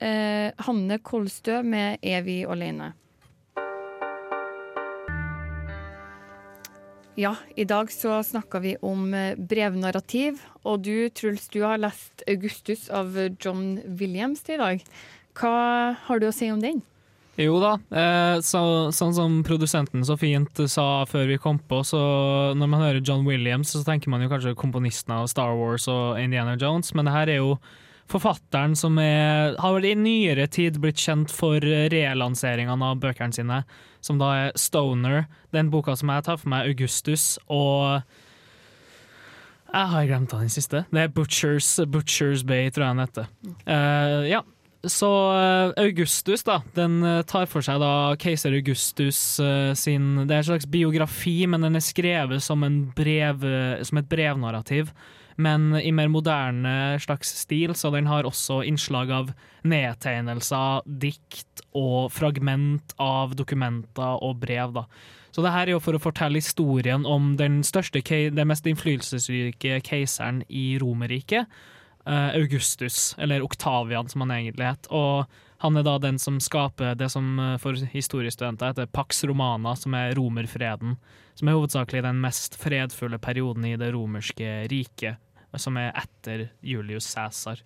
Hanne 0.00 0.98
Kolstø 1.04 1.60
med 1.62 2.00
'Evig 2.00 2.46
alene'. 2.48 2.94
Ja, 7.14 7.36
i 7.54 7.64
dag 7.64 7.92
så 7.92 8.22
snakka 8.22 8.58
vi 8.58 8.76
om 8.82 9.14
eh, 9.14 9.36
brevnarrativ. 9.38 10.40
Og 10.66 10.80
du, 10.82 11.08
Truls, 11.14 11.46
du 11.48 11.60
har 11.62 11.78
lest 11.78 12.24
'Augustus' 12.26 12.90
av 12.90 13.14
John 13.38 13.78
Williams 13.86 14.42
til 14.42 14.58
i 14.58 14.62
dag. 14.62 14.82
Hva 15.38 15.94
har 15.94 16.18
du 16.18 16.26
å 16.26 16.34
si 16.34 16.50
om 16.50 16.58
den? 16.60 16.82
Jo 17.38 17.60
da, 17.62 17.72
eh, 17.90 18.40
så, 18.42 18.90
sånn 18.94 19.14
som 19.14 19.38
produsenten 19.46 20.02
så 20.06 20.18
fint 20.18 20.58
sa 20.70 21.04
før 21.06 21.26
vi 21.30 21.38
kom 21.38 21.58
på, 21.58 21.82
så 21.86 21.98
når 22.54 22.68
man 22.70 22.82
hører 22.82 23.00
John 23.02 23.24
Williams, 23.26 23.72
så 23.74 23.82
tenker 23.86 24.10
man 24.10 24.22
jo 24.22 24.30
kanskje 24.30 24.54
komponisten 24.58 25.14
av 25.14 25.26
Star 25.30 25.54
Wars 25.58 25.88
og 25.90 26.18
Indiana 26.18 26.54
Jones, 26.58 26.94
men 26.94 27.06
det 27.06 27.14
her 27.14 27.30
er 27.30 27.42
jo 27.42 27.56
forfatteren 28.10 28.76
som 28.78 28.98
er, 29.02 29.56
har 29.58 29.74
vel 29.74 29.88
i 29.88 29.96
nyere 29.98 30.46
tid 30.46 30.78
blitt 30.82 31.00
kjent 31.00 31.32
for 31.32 31.58
relanseringen 31.58 32.82
av 32.86 33.02
bøkene 33.02 33.34
sine, 33.34 33.64
som 34.04 34.20
da 34.20 34.30
er 34.42 34.54
Stoner, 34.60 35.24
den 35.54 35.72
boka 35.72 35.96
som 35.96 36.12
jeg 36.12 36.26
tar 36.26 36.38
for 36.40 36.52
meg, 36.52 36.68
Augustus, 36.74 37.34
og 37.48 38.04
jeg 39.74 39.90
har 39.90 40.06
glemt 40.06 40.34
den 40.34 40.52
siste. 40.52 40.84
Det 40.92 41.00
er 41.02 41.14
Butchers, 41.14 41.80
Butchers 41.90 42.44
Bay, 42.46 42.68
tror 42.70 42.86
jeg 42.86 42.94
den 42.94 43.02
heter. 43.02 43.30
Uh, 43.66 44.20
ja, 44.28 44.42
så 44.84 45.08
uh, 45.34 45.72
Augustus, 45.82 46.44
da, 46.46 46.60
den 46.76 47.00
uh, 47.02 47.24
tar 47.26 47.48
for 47.50 47.64
seg 47.64 47.80
da 47.82 48.14
keiser 48.20 48.54
Augustus 48.54 49.18
sin 49.80 50.06
Det 50.22 50.30
er 50.30 50.44
en 50.44 50.48
slags 50.52 50.68
biografi, 50.70 51.40
men 51.50 51.66
den 51.66 51.80
er 51.80 51.82
skrevet 51.82 52.44
som, 52.44 52.62
brev, 52.94 53.42
som 53.82 53.98
et 53.98 54.10
brevnarrativ 54.10 54.92
men 55.36 55.74
i 55.80 55.92
mer 55.92 56.08
moderne 56.12 57.00
slags 57.02 57.32
stil, 57.42 57.74
så 57.74 57.90
den 57.94 58.06
har 58.06 58.26
også 58.28 58.62
innslag 58.68 59.10
av 59.10 59.32
nedtegnelser, 59.66 60.84
dikt 60.86 61.64
og 61.74 62.12
fragment 62.14 62.94
av 63.02 63.34
dokumenter 63.38 64.22
og 64.22 64.40
brev. 64.44 64.74
da. 64.76 64.86
Så 65.34 65.42
det 65.42 65.50
her 65.50 65.66
er 65.66 65.74
jo 65.74 65.82
for 65.82 65.96
å 65.96 66.02
fortelle 66.02 66.38
historien 66.38 67.06
om 67.10 67.32
den 67.40 67.62
største, 67.66 68.02
den 68.04 68.46
mest 68.46 68.68
innflytelsesrike 68.70 69.80
keiseren 69.82 70.44
i 70.46 70.76
Romerriket, 70.78 71.50
eh, 72.06 72.28
Augustus, 72.38 73.16
eller 73.18 73.42
Oktavian 73.42 74.08
som 74.08 74.22
han 74.22 74.30
egentlig 74.30 74.68
het. 74.68 74.86
Og 74.94 75.26
han 75.64 75.76
er 75.76 75.82
da 75.82 75.98
den 75.98 76.20
som 76.22 76.38
skaper 76.38 76.94
det 76.94 77.10
som 77.10 77.38
eh, 77.40 77.56
for 77.58 77.74
historiestudenter 77.74 78.70
heter 78.70 78.86
Pax 78.86 79.24
Romana, 79.24 79.74
som 79.74 79.94
er 79.98 80.14
romerfreden. 80.14 80.98
Som 81.34 81.50
er 81.50 81.58
hovedsakelig 81.58 82.04
den 82.06 82.20
mest 82.22 82.58
fredfulle 82.60 83.18
perioden 83.22 83.66
i 83.66 83.76
det 83.80 83.92
romerske 83.94 84.64
riket 84.70 85.20
som 85.60 85.78
er 85.78 85.92
etter 85.98 86.48
Julius 86.66 87.06
Cæsar. 87.12 87.62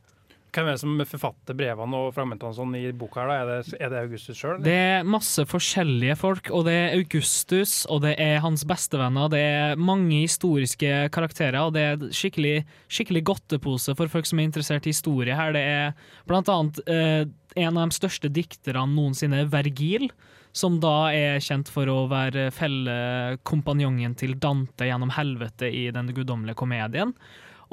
Hvem 0.49 0.65
er 0.65 0.77
det 0.79 0.81
som 0.81 1.01
forfatter 1.11 1.57
brevene 1.57 1.99
og 2.01 2.15
fragmentene 2.17 2.57
sånn 2.57 2.73
i 2.79 2.87
boka? 2.97 3.21
her? 3.21 3.33
Er 3.35 3.51
det, 3.51 3.77
er 3.77 3.91
det 3.93 3.99
Augustus 4.07 4.39
sjøl? 4.41 4.63
Det 4.65 4.73
er 4.75 5.05
masse 5.07 5.45
forskjellige 5.47 6.17
folk, 6.17 6.49
og 6.57 6.65
det 6.67 6.75
er 6.75 6.95
Augustus, 6.97 7.83
og 7.93 8.01
det 8.07 8.15
er 8.23 8.41
hans 8.45 8.65
bestevenner. 8.69 9.29
Det 9.33 9.43
er 9.45 9.77
mange 9.81 10.23
historiske 10.23 11.11
karakterer, 11.15 11.61
og 11.61 11.77
det 11.77 11.85
er 11.85 12.07
skikkelig, 12.17 12.63
skikkelig 12.89 13.27
godtepose 13.29 13.95
for 13.99 14.11
folk 14.11 14.29
som 14.29 14.41
er 14.41 14.49
interessert 14.49 14.89
i 14.89 14.97
historie 14.97 15.37
her. 15.37 15.53
Det 15.53 15.67
er 15.69 16.17
blant 16.31 16.49
annet 16.53 16.81
eh, 16.89 17.29
en 17.61 17.77
av 17.77 17.93
de 17.93 18.01
største 18.01 18.33
dikterne 18.33 18.89
noensinne, 18.95 19.45
Vergil, 19.53 20.09
som 20.57 20.78
da 20.83 21.11
er 21.14 21.43
kjent 21.45 21.71
for 21.73 21.90
å 21.90 22.07
være 22.11 22.49
fellekompanjongen 22.55 24.17
til 24.19 24.35
Dante 24.40 24.88
gjennom 24.88 25.12
helvete 25.14 25.71
i 25.71 25.88
Den 25.95 26.11
guddommelige 26.14 26.59
komedien. 26.59 27.14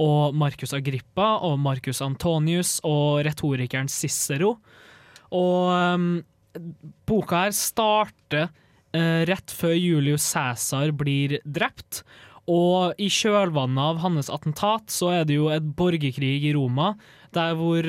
Og 0.01 0.35
Marcus 0.35 0.75
Agrippa 0.75 1.37
og 1.47 1.57
Marcus 1.63 2.01
Antonius 2.03 2.77
og 2.87 3.23
retorikeren 3.27 3.89
Cicero. 3.91 4.57
Og 5.35 5.71
um, 5.71 6.09
boka 7.07 7.45
her 7.45 7.55
starter 7.55 8.49
uh, 8.49 9.23
rett 9.29 9.55
før 9.55 9.75
Julius 9.77 10.27
Cæsar 10.33 10.91
blir 10.95 11.39
drept. 11.45 12.03
Og 12.51 12.93
i 13.01 13.07
kjølvannet 13.09 13.81
av 13.81 14.03
hans 14.03 14.29
attentat 14.29 14.91
så 14.93 15.13
er 15.15 15.25
det 15.25 15.39
jo 15.39 15.47
et 15.49 15.65
borgerkrig 15.79 16.43
i 16.45 16.53
Roma, 16.53 16.93
der 17.33 17.55
hvor 17.57 17.87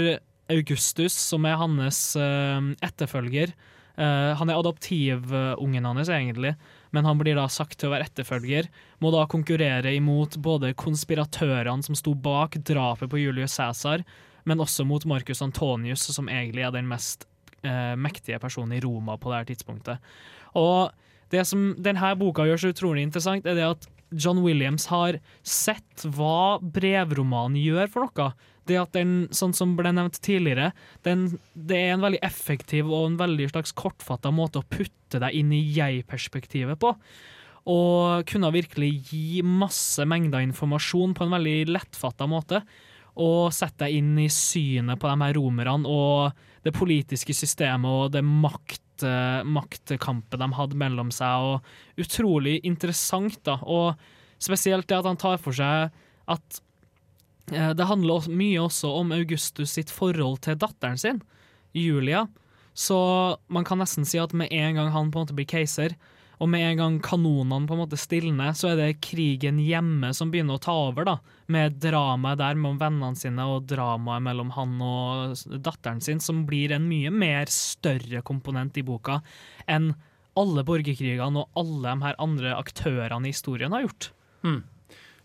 Augustus, 0.49 1.13
som 1.13 1.45
er 1.45 1.59
hans 1.59 2.15
uh, 2.17 2.63
etterfølger 2.87 3.53
Han 3.97 4.51
er 4.53 4.59
adoptivungen 4.59 5.87
hans, 5.89 6.11
egentlig, 6.13 6.51
men 6.93 7.07
han 7.09 7.17
blir 7.17 7.39
da 7.39 7.47
sagt 7.49 7.79
til 7.81 7.89
å 7.89 7.95
være 7.95 8.11
etterfølger. 8.11 8.69
Må 9.01 9.09
da 9.15 9.23
konkurrere 9.31 9.95
imot 9.97 10.37
både 10.45 10.75
konspiratørene 10.77 11.87
som 11.87 11.97
sto 11.97 12.13
bak 12.13 12.59
drapet 12.69 13.09
på 13.09 13.23
Julius 13.23 13.57
Cæsar, 13.57 14.05
men 14.45 14.61
også 14.63 14.85
mot 14.85 15.05
Marcus 15.09 15.41
Antonius, 15.43 16.05
som 16.13 16.29
egentlig 16.29 16.67
er 16.67 16.77
den 16.77 16.89
mest 16.91 17.27
eh, 17.67 17.97
mektige 17.99 18.39
personen 18.43 18.77
i 18.77 18.83
Roma 18.85 19.17
på 19.19 19.33
det 19.33 19.41
her 19.41 19.51
tidspunktet. 19.51 20.15
Og 20.57 20.93
det 21.35 21.43
som 21.49 21.73
denne 21.83 22.13
boka 22.21 22.47
gjør 22.47 22.63
så 22.63 22.73
utrolig 22.75 23.07
interessant, 23.07 23.49
er 23.49 23.59
det 23.59 23.67
at 23.67 23.89
John 24.15 24.39
Williams 24.45 24.87
har 24.93 25.19
sett 25.43 26.05
hva 26.15 26.59
brevromanen 26.63 27.59
gjør 27.59 27.91
for 27.91 28.07
noe. 28.07 28.29
Det 28.67 28.79
at 28.81 28.97
den, 28.97 29.15
sånn 29.35 29.55
som 29.55 29.77
ble 29.79 29.93
nevnt 29.95 30.19
tidligere, 30.25 30.73
den, 31.07 31.29
det 31.55 31.79
er 31.79 31.95
en 31.95 32.05
veldig 32.05 32.21
effektiv 32.27 32.91
og 32.91 33.13
en 33.13 33.21
veldig 33.21 33.49
slags 33.53 33.75
kortfatta 33.79 34.33
måte 34.35 34.63
å 34.63 34.67
putte 34.67 35.21
deg 35.23 35.39
inn 35.39 35.53
i 35.55 35.63
jeg-perspektivet 35.77 36.81
på. 36.83 36.93
Og 37.71 38.27
kunne 38.31 38.53
virkelig 38.55 38.91
gi 39.11 39.43
masse 39.47 40.03
mengder 40.07 40.45
informasjon 40.47 41.15
på 41.17 41.27
en 41.27 41.35
veldig 41.35 41.57
lettfatta 41.71 42.29
måte. 42.31 42.63
Og 43.23 43.55
sette 43.55 43.87
deg 43.87 44.01
inn 44.01 44.13
i 44.23 44.29
synet 44.31 45.01
på 45.01 45.09
de 45.09 45.17
her 45.25 45.39
romerne 45.39 45.89
og 45.89 46.45
det 46.67 46.75
politiske 46.75 47.35
systemet 47.35 47.87
og 47.87 48.13
det 48.15 48.23
makt 48.27 48.83
maktkampet 49.45 50.41
de 50.41 50.47
hadde 50.57 50.79
mellom 50.81 51.11
seg, 51.13 51.43
og 51.45 52.01
utrolig 52.01 52.61
interessant, 52.65 53.39
da. 53.45 53.59
Og 53.61 53.93
spesielt 54.41 54.89
det 54.89 54.97
at 54.97 55.09
han 55.09 55.19
tar 55.21 55.37
for 55.43 55.53
seg 55.53 55.91
at 56.27 56.61
det 57.47 57.87
handler 57.87 58.27
mye 58.33 58.59
også 58.65 58.91
om 59.01 59.15
Augustus 59.15 59.77
sitt 59.77 59.93
forhold 59.95 60.41
til 60.47 60.59
datteren 60.59 60.99
sin, 60.99 61.23
Julia. 61.77 62.27
Så 62.77 62.99
man 63.49 63.65
kan 63.65 63.81
nesten 63.81 64.05
si 64.09 64.19
at 64.21 64.35
med 64.37 64.53
en 64.53 64.77
gang 64.77 64.93
han 64.93 65.11
på 65.13 65.21
en 65.21 65.27
måte 65.27 65.37
blir 65.37 65.49
keiser, 65.49 65.95
og 66.37 66.51
med 66.53 66.67
en 66.67 66.81
gang 66.81 66.97
kanonene 67.01 67.65
på 67.69 67.73
en 67.73 67.81
måte 67.81 67.97
stilner, 67.97 68.53
så 68.53 68.75
er 68.75 68.81
det 68.81 68.99
krigen 69.05 69.57
hjemme 69.63 70.11
som 70.17 70.29
begynner 70.33 70.59
å 70.59 70.63
ta 70.67 70.75
over, 70.91 71.07
da. 71.09 71.15
Med 71.53 71.79
dramaet 71.81 72.43
der 72.43 72.59
mellom 72.59 72.81
vennene 72.83 73.17
sine 73.17 73.47
og 73.49 73.65
dramaet 73.71 74.25
mellom 74.27 74.53
han 74.53 74.75
og 74.85 75.47
datteren 75.65 76.03
sin, 76.05 76.21
som 76.21 76.45
blir 76.49 76.75
en 76.77 76.85
mye 76.91 77.13
mer 77.15 77.49
større 77.53 78.21
komponent 78.27 78.77
i 78.77 78.85
boka 78.85 79.23
enn 79.65 79.95
alle 80.37 80.67
borgerkrigene 80.69 81.41
og 81.41 81.57
alle 81.57 81.95
de 81.95 82.05
her 82.05 82.21
andre 82.21 82.53
aktørene 82.59 83.25
i 83.25 83.33
historien 83.33 83.73
har 83.73 83.87
gjort. 83.87 84.11
Hmm. 84.45 84.61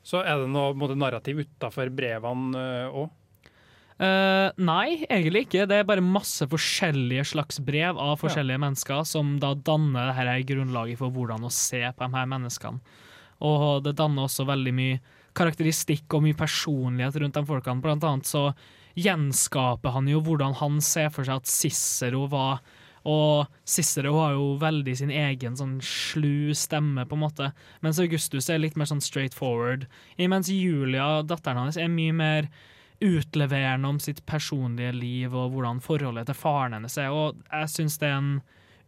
Så 0.04 0.24
er 0.26 0.42
det 0.42 0.50
noe 0.50 0.74
måte, 0.78 0.98
narrativ 0.98 1.44
utafor 1.44 1.92
brevene 1.94 2.68
òg? 2.90 3.10
Uh, 3.10 3.18
Uh, 4.02 4.50
nei, 4.58 5.04
egentlig 5.06 5.44
ikke. 5.46 5.68
Det 5.70 5.78
er 5.78 5.86
bare 5.86 6.02
masse 6.02 6.48
forskjellige 6.50 7.28
slags 7.36 7.60
brev 7.62 8.00
av 8.02 8.16
forskjellige 8.18 8.58
ja. 8.58 8.62
mennesker 8.64 9.04
som 9.06 9.36
da 9.42 9.52
danner 9.54 10.10
dette 10.18 10.48
grunnlaget 10.50 10.98
for 10.98 11.14
hvordan 11.14 11.46
å 11.46 11.52
se 11.54 11.84
på 11.86 12.08
de 12.08 12.18
her 12.18 12.32
menneskene. 12.32 12.82
Og 13.46 13.84
det 13.86 13.94
danner 14.00 14.26
også 14.26 14.48
veldig 14.50 14.74
mye 14.74 14.98
karakteristikk 15.38 16.18
og 16.18 16.26
mye 16.26 16.38
personlighet 16.38 17.20
rundt 17.22 17.38
de 17.38 17.46
folkene. 17.46 17.84
Blant 17.84 18.06
annet 18.08 18.30
så 18.30 18.48
gjenskaper 18.98 19.94
han 19.94 20.10
jo 20.10 20.24
hvordan 20.26 20.58
han 20.60 20.82
ser 20.84 21.14
for 21.14 21.28
seg 21.28 21.44
at 21.44 21.50
Cicero 21.50 22.26
var. 22.32 22.66
Og 23.08 23.48
Cicero 23.66 24.14
har 24.20 24.36
jo 24.36 24.58
veldig 24.62 24.94
sin 24.98 25.14
egen 25.14 25.56
sånn 25.58 25.80
slu 25.86 26.54
stemme, 26.58 27.06
på 27.10 27.18
en 27.18 27.24
måte. 27.24 27.52
Mens 27.82 28.00
Augustus 28.02 28.50
er 28.50 28.62
litt 28.62 28.78
mer 28.78 28.90
sånn 28.90 29.02
straight 29.02 29.34
forward. 29.38 29.88
Mens 30.22 30.52
Julia, 30.54 31.24
datteren 31.26 31.64
hans, 31.64 31.80
er 31.82 31.90
mye 31.90 32.14
mer 32.14 32.52
utleverende 33.02 33.90
om 33.90 33.98
sitt 34.00 34.22
personlige 34.30 34.94
liv 34.94 35.34
og 35.34 35.56
hvordan 35.56 35.82
forholdet 35.82 36.30
til 36.30 36.38
faren 36.38 36.78
hennes 36.78 36.98
er. 37.02 37.10
Og 37.10 37.40
jeg 37.50 37.72
syns 37.74 37.98
det 38.02 38.12
er 38.12 38.20
en 38.20 38.36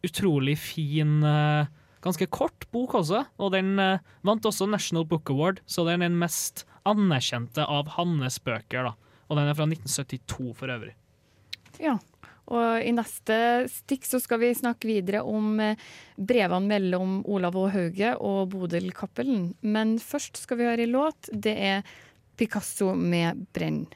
utrolig 0.05 0.58
fin, 0.62 1.24
eh, 1.25 1.72
ganske 2.03 2.27
kort 2.29 2.67
bok 2.72 2.93
også. 3.01 3.24
Og 3.41 3.53
den 3.55 3.79
eh, 3.82 4.03
vant 4.22 4.46
også 4.46 4.70
National 4.70 5.08
Book 5.10 5.34
Award, 5.34 5.63
så 5.65 5.88
den 5.88 6.03
er 6.03 6.12
den 6.12 6.22
mest 6.22 6.67
anerkjente 6.86 7.65
av 7.65 7.96
hans 7.98 8.38
bøker. 8.43 8.91
da. 8.91 8.93
Og 9.29 9.39
den 9.39 9.50
er 9.50 9.58
fra 9.58 9.65
1972 9.65 10.53
for 10.60 10.70
øvrig. 10.70 10.93
Ja, 11.82 11.98
og 12.52 12.84
i 12.84 12.92
neste 12.96 13.36
stikk 13.72 14.08
så 14.08 14.20
skal 14.20 14.42
vi 14.42 14.52
snakke 14.58 14.90
videre 14.90 15.24
om 15.24 15.60
eh, 15.64 15.80
brevene 16.18 16.68
mellom 16.74 17.22
Olav 17.32 17.56
og 17.60 17.72
Hauge 17.76 18.14
og 18.20 18.52
Bodil 18.52 18.92
Cappelen. 18.96 19.54
Men 19.62 19.96
først 20.04 20.42
skal 20.42 20.60
vi 20.60 20.68
høre 20.68 20.84
en 20.84 20.96
låt. 20.96 21.32
Det 21.32 21.56
er 21.56 21.94
Picasso 22.36 22.94
med 22.96 23.46
'Brenn'. 23.54 23.88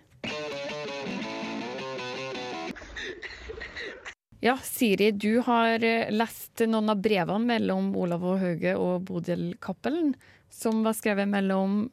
Ja, 4.39 4.57
Siri, 4.63 5.11
du 5.11 5.41
har 5.41 5.83
eh, 5.83 6.11
lest 6.13 6.61
noen 6.69 6.93
av 6.93 7.01
brevene 7.01 7.49
mellom 7.49 7.89
Olav 7.97 8.23
og 8.23 8.39
Hauge 8.39 8.75
og 8.77 9.07
Bodil 9.09 9.55
Cappelen, 9.59 10.13
som 10.53 10.83
var 10.85 10.93
skrevet 10.95 11.27
mellom 11.27 11.87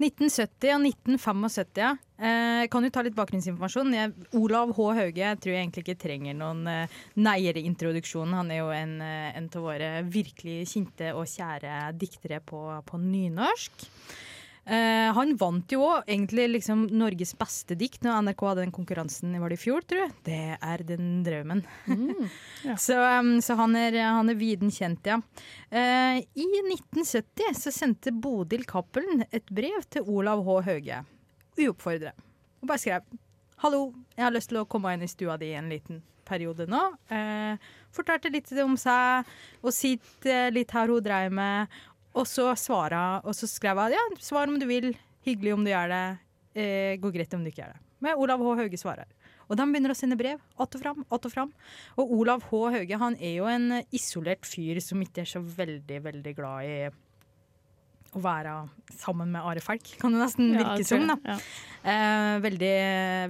1970 0.00 0.72
og 0.74 0.86
1975, 0.88 1.80
ja. 1.82 1.90
Eh, 2.20 2.66
kan 2.72 2.84
du 2.84 2.90
ta 2.92 3.02
litt 3.04 3.16
bakgrunnsinformasjon? 3.16 3.94
Jeg, 3.96 4.12
Olav 4.36 4.74
H. 4.76 4.86
Hauge 4.98 5.22
jeg 5.22 5.38
tror 5.40 5.54
jeg 5.54 5.62
egentlig 5.64 5.84
ikke 5.86 6.02
trenger 6.02 6.36
noen 6.36 6.66
eh, 6.68 6.98
neiere 7.20 7.62
introduksjon. 7.64 8.34
Han 8.36 8.52
er 8.52 8.60
jo 8.62 8.72
en, 8.76 8.98
eh, 9.04 9.30
en 9.36 9.48
av 9.48 9.64
våre 9.64 9.92
virkelig 10.08 10.66
kjente 10.72 11.14
og 11.16 11.28
kjære 11.28 11.78
diktere 12.00 12.42
på, 12.44 12.60
på 12.88 13.00
nynorsk. 13.00 13.88
Uh, 14.70 15.10
han 15.16 15.32
vant 15.34 15.72
jo 15.74 15.80
òg 15.82 16.06
egentlig 16.06 16.44
liksom 16.52 16.84
Norges 16.94 17.32
beste 17.34 17.74
dikt 17.74 18.04
når 18.06 18.20
NRK 18.22 18.44
hadde 18.46 18.62
den 18.62 18.74
konkurransen 18.74 19.32
var 19.42 19.50
det 19.50 19.56
i 19.58 19.62
fjor, 19.64 19.82
tror 19.82 20.04
jeg. 20.04 20.12
Det 20.28 20.42
er 20.62 20.84
den 20.86 21.08
drømmen. 21.26 21.64
Mm, 21.90 22.28
ja. 22.68 22.76
så, 22.78 22.98
um, 23.18 23.32
så, 23.42 23.56
han 23.58 23.74
er, 23.74 23.98
han 24.06 24.30
er 24.30 24.38
viden 24.38 24.70
kjent, 24.70 25.10
ja. 25.10 25.18
Uh, 25.74 26.20
I 26.22 26.46
1970 26.70 27.58
så 27.58 27.74
sendte 27.74 28.14
Bodil 28.14 28.62
Cappelen 28.70 29.24
et 29.32 29.50
brev 29.50 29.82
til 29.90 30.06
Olav 30.06 30.44
H. 30.46 30.60
Hauge, 30.68 31.02
uoppfordret, 31.58 32.30
og 32.62 32.70
bare 32.70 32.84
skrev 32.84 33.18
Hallo, 33.60 33.90
jeg 34.14 34.24
har 34.24 34.32
lyst 34.32 34.48
til 34.54 34.62
å 34.62 34.68
komme 34.70 34.94
inn 34.94 35.02
i 35.04 35.10
stua 35.10 35.34
di 35.36 35.50
en 35.52 35.66
liten 35.68 35.98
periode 36.30 36.64
nå. 36.70 36.78
Uh, 37.10 37.58
fortalte 37.92 38.30
litt 38.30 38.54
om 38.62 38.78
seg 38.78 39.26
og 39.60 39.74
sitt 39.74 40.30
litt 40.54 40.70
her 40.78 40.94
hun 40.94 41.02
dreiv 41.02 41.34
med, 41.34 41.80
og 42.14 42.26
så 42.26 42.48
svara, 42.58 43.20
og 43.22 43.36
så 43.36 43.48
skrev 43.50 43.78
hun 43.78 43.94
ja, 43.94 44.02
svar 44.22 44.50
om 44.50 44.58
du 44.58 44.66
vil, 44.68 44.92
hyggelig 45.26 45.54
om 45.54 45.64
du 45.64 45.70
gjør 45.70 45.92
det, 45.92 46.04
eh, 46.58 46.98
går 47.00 47.14
greit 47.14 47.34
om 47.36 47.44
du 47.44 47.50
ikke 47.52 47.62
gjør 47.62 47.76
det. 47.76 47.82
Men 48.00 48.16
Olav 48.18 48.40
H. 48.40 48.54
Hauge 48.62 48.80
svarer. 48.80 49.10
Og 49.50 49.58
de 49.58 49.66
begynner 49.66 49.92
å 49.92 49.98
sende 49.98 50.16
brev. 50.16 50.40
Att 50.56 50.74
og 50.74 50.80
fram, 50.80 51.04
att 51.10 51.24
og 51.26 51.32
fram. 51.32 51.52
Og 51.98 52.12
Olav 52.12 52.42
H. 52.48 52.70
Hauge 52.70 52.98
han 52.98 53.16
er 53.20 53.34
jo 53.36 53.48
en 53.50 53.82
isolert 53.92 54.46
fyr 54.46 54.80
som 54.80 55.02
ikke 55.02 55.24
er 55.24 55.30
så 55.30 55.42
veldig, 55.42 56.02
veldig 56.04 56.34
glad 56.38 56.64
i 56.64 56.76
å 58.10 58.22
være 58.22 58.54
sammen 58.98 59.30
med 59.30 59.44
Are 59.46 59.62
Falk, 59.62 59.86
kan 60.00 60.14
det 60.14 60.22
nesten 60.22 60.54
ja, 60.54 60.62
virke 60.64 60.86
som. 60.86 61.06
da. 61.06 61.16
Ja. 61.26 61.36
Eh, 61.80 62.36
veldig, 62.44 62.74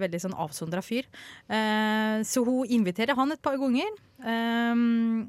veldig 0.03 0.21
sånn 0.25 0.35
avsondra 0.35 0.83
fyr. 0.83 1.07
Eh, 1.47 2.23
så 2.27 2.43
hun 2.47 2.71
inviterer 2.75 3.15
han 3.19 3.31
et 3.31 3.43
par 3.43 3.55
ganger 3.61 3.87
eh, 3.87 4.81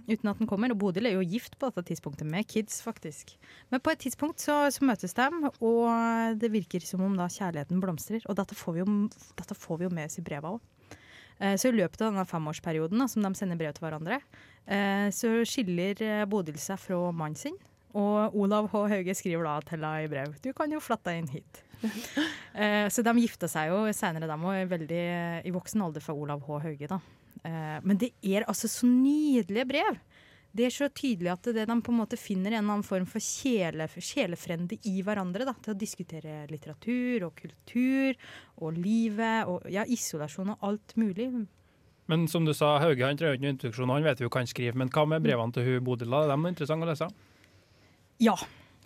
uten 0.09 0.31
at 0.31 0.41
han 0.41 0.49
kommer. 0.49 0.73
Og 0.73 0.81
Bodil 0.81 1.09
er 1.09 1.17
jo 1.17 1.25
gift 1.25 1.59
på 1.61 1.69
dette 1.69 1.91
tidspunktet, 1.91 2.25
med 2.25 2.49
kids, 2.49 2.81
faktisk. 2.81 3.35
Men 3.69 3.83
på 3.83 3.93
et 3.93 4.01
tidspunkt 4.07 4.41
så, 4.41 4.63
så 4.73 4.85
møtes 4.87 5.13
de, 5.17 5.29
og 5.61 6.41
det 6.41 6.49
virker 6.53 6.81
som 6.85 7.05
om 7.05 7.17
da 7.19 7.29
kjærligheten 7.29 7.83
blomstrer. 7.83 8.25
Og 8.25 8.37
dette 8.41 8.57
får 8.57 8.77
vi 8.77 8.85
jo, 8.85 8.89
får 9.37 9.81
vi 9.81 9.89
jo 9.89 9.93
med 9.93 10.09
oss 10.09 10.17
i 10.21 10.25
breva 10.25 10.55
òg. 10.55 10.61
Eh, 11.41 11.57
så 11.57 11.71
i 11.71 11.75
løpet 11.77 12.01
av 12.03 12.11
denne 12.11 12.27
femårsperioden 12.29 13.01
da, 13.01 13.09
som 13.09 13.25
de 13.25 13.33
sender 13.37 13.57
brev 13.59 13.73
til 13.73 13.87
hverandre, 13.87 14.21
eh, 14.69 15.09
så 15.15 15.39
skiller 15.47 16.01
eh, 16.05 16.27
Bodil 16.29 16.59
seg 16.61 16.81
fra 16.81 16.99
mannen 17.09 17.39
sin. 17.39 17.57
Og 17.97 18.37
Olav 18.39 18.69
H. 18.71 18.85
Hauge 18.93 19.15
skriver 19.17 19.47
da 19.47 19.57
til 19.65 19.81
henne 19.81 20.05
i 20.05 20.07
brev 20.11 20.37
du 20.39 20.53
kan 20.55 20.71
jo 20.71 20.79
flette 20.79 21.11
inn 21.17 21.27
hit. 21.33 21.65
eh, 22.61 22.87
så 22.91 23.03
de 23.05 23.15
gifta 23.23 23.49
seg 23.51 23.71
jo 23.71 23.83
senere, 23.95 24.29
de 24.29 24.37
òg, 24.37 24.61
veldig 24.71 25.03
i 25.47 25.53
voksen 25.53 25.83
alder 25.85 26.03
for 26.05 26.19
Olav 26.19 26.43
H. 26.45 26.61
Hauge. 26.65 26.89
da. 26.91 27.01
Eh, 27.43 27.77
men 27.83 27.99
det 28.01 28.13
er 28.21 28.47
altså 28.47 28.69
så 28.71 28.89
nydelige 28.89 29.67
brev. 29.69 30.01
Det 30.51 30.65
er 30.67 30.73
så 30.75 30.89
tydelig 30.91 31.31
at 31.31 31.47
det, 31.55 31.63
de 31.69 31.77
på 31.79 31.93
en 31.93 31.99
måte 32.01 32.19
finner 32.19 32.51
en 32.51 32.57
eller 32.57 32.73
annen 32.73 32.83
form 32.83 33.05
for 33.07 33.23
kjele, 33.23 33.87
kjelefrende 33.87 34.75
i 34.89 34.97
hverandre. 35.05 35.47
Da, 35.47 35.55
til 35.63 35.73
å 35.73 35.79
diskutere 35.79 36.41
litteratur 36.51 37.29
og 37.29 37.39
kultur 37.39 38.19
og 38.59 38.75
livet 38.75 39.47
og 39.47 39.69
ja, 39.71 39.87
isolasjon 39.87 40.51
og 40.57 40.67
alt 40.67 40.95
mulig. 40.99 41.29
Men 42.11 42.27
som 42.27 42.43
du 42.43 42.51
sa, 42.51 42.73
Hauge 42.83 43.07
han 43.07 43.19
trenger 43.19 43.39
ikke 43.39 43.53
introduksjon, 43.55 43.93
han 43.95 44.03
vet 44.03 44.19
jo 44.19 44.27
hva 44.27 44.41
han 44.43 44.51
skriver. 44.51 44.75
Men 44.81 44.91
hva 44.91 45.05
med 45.07 45.23
brevene 45.23 45.55
til 45.55 45.69
hun 45.69 45.85
Bodil? 45.87 46.11
De 46.11 46.35
Er 46.35 46.51
interessante 46.51 46.87
å 46.87 46.91
lese? 46.91 47.07
Ja. 48.21 48.35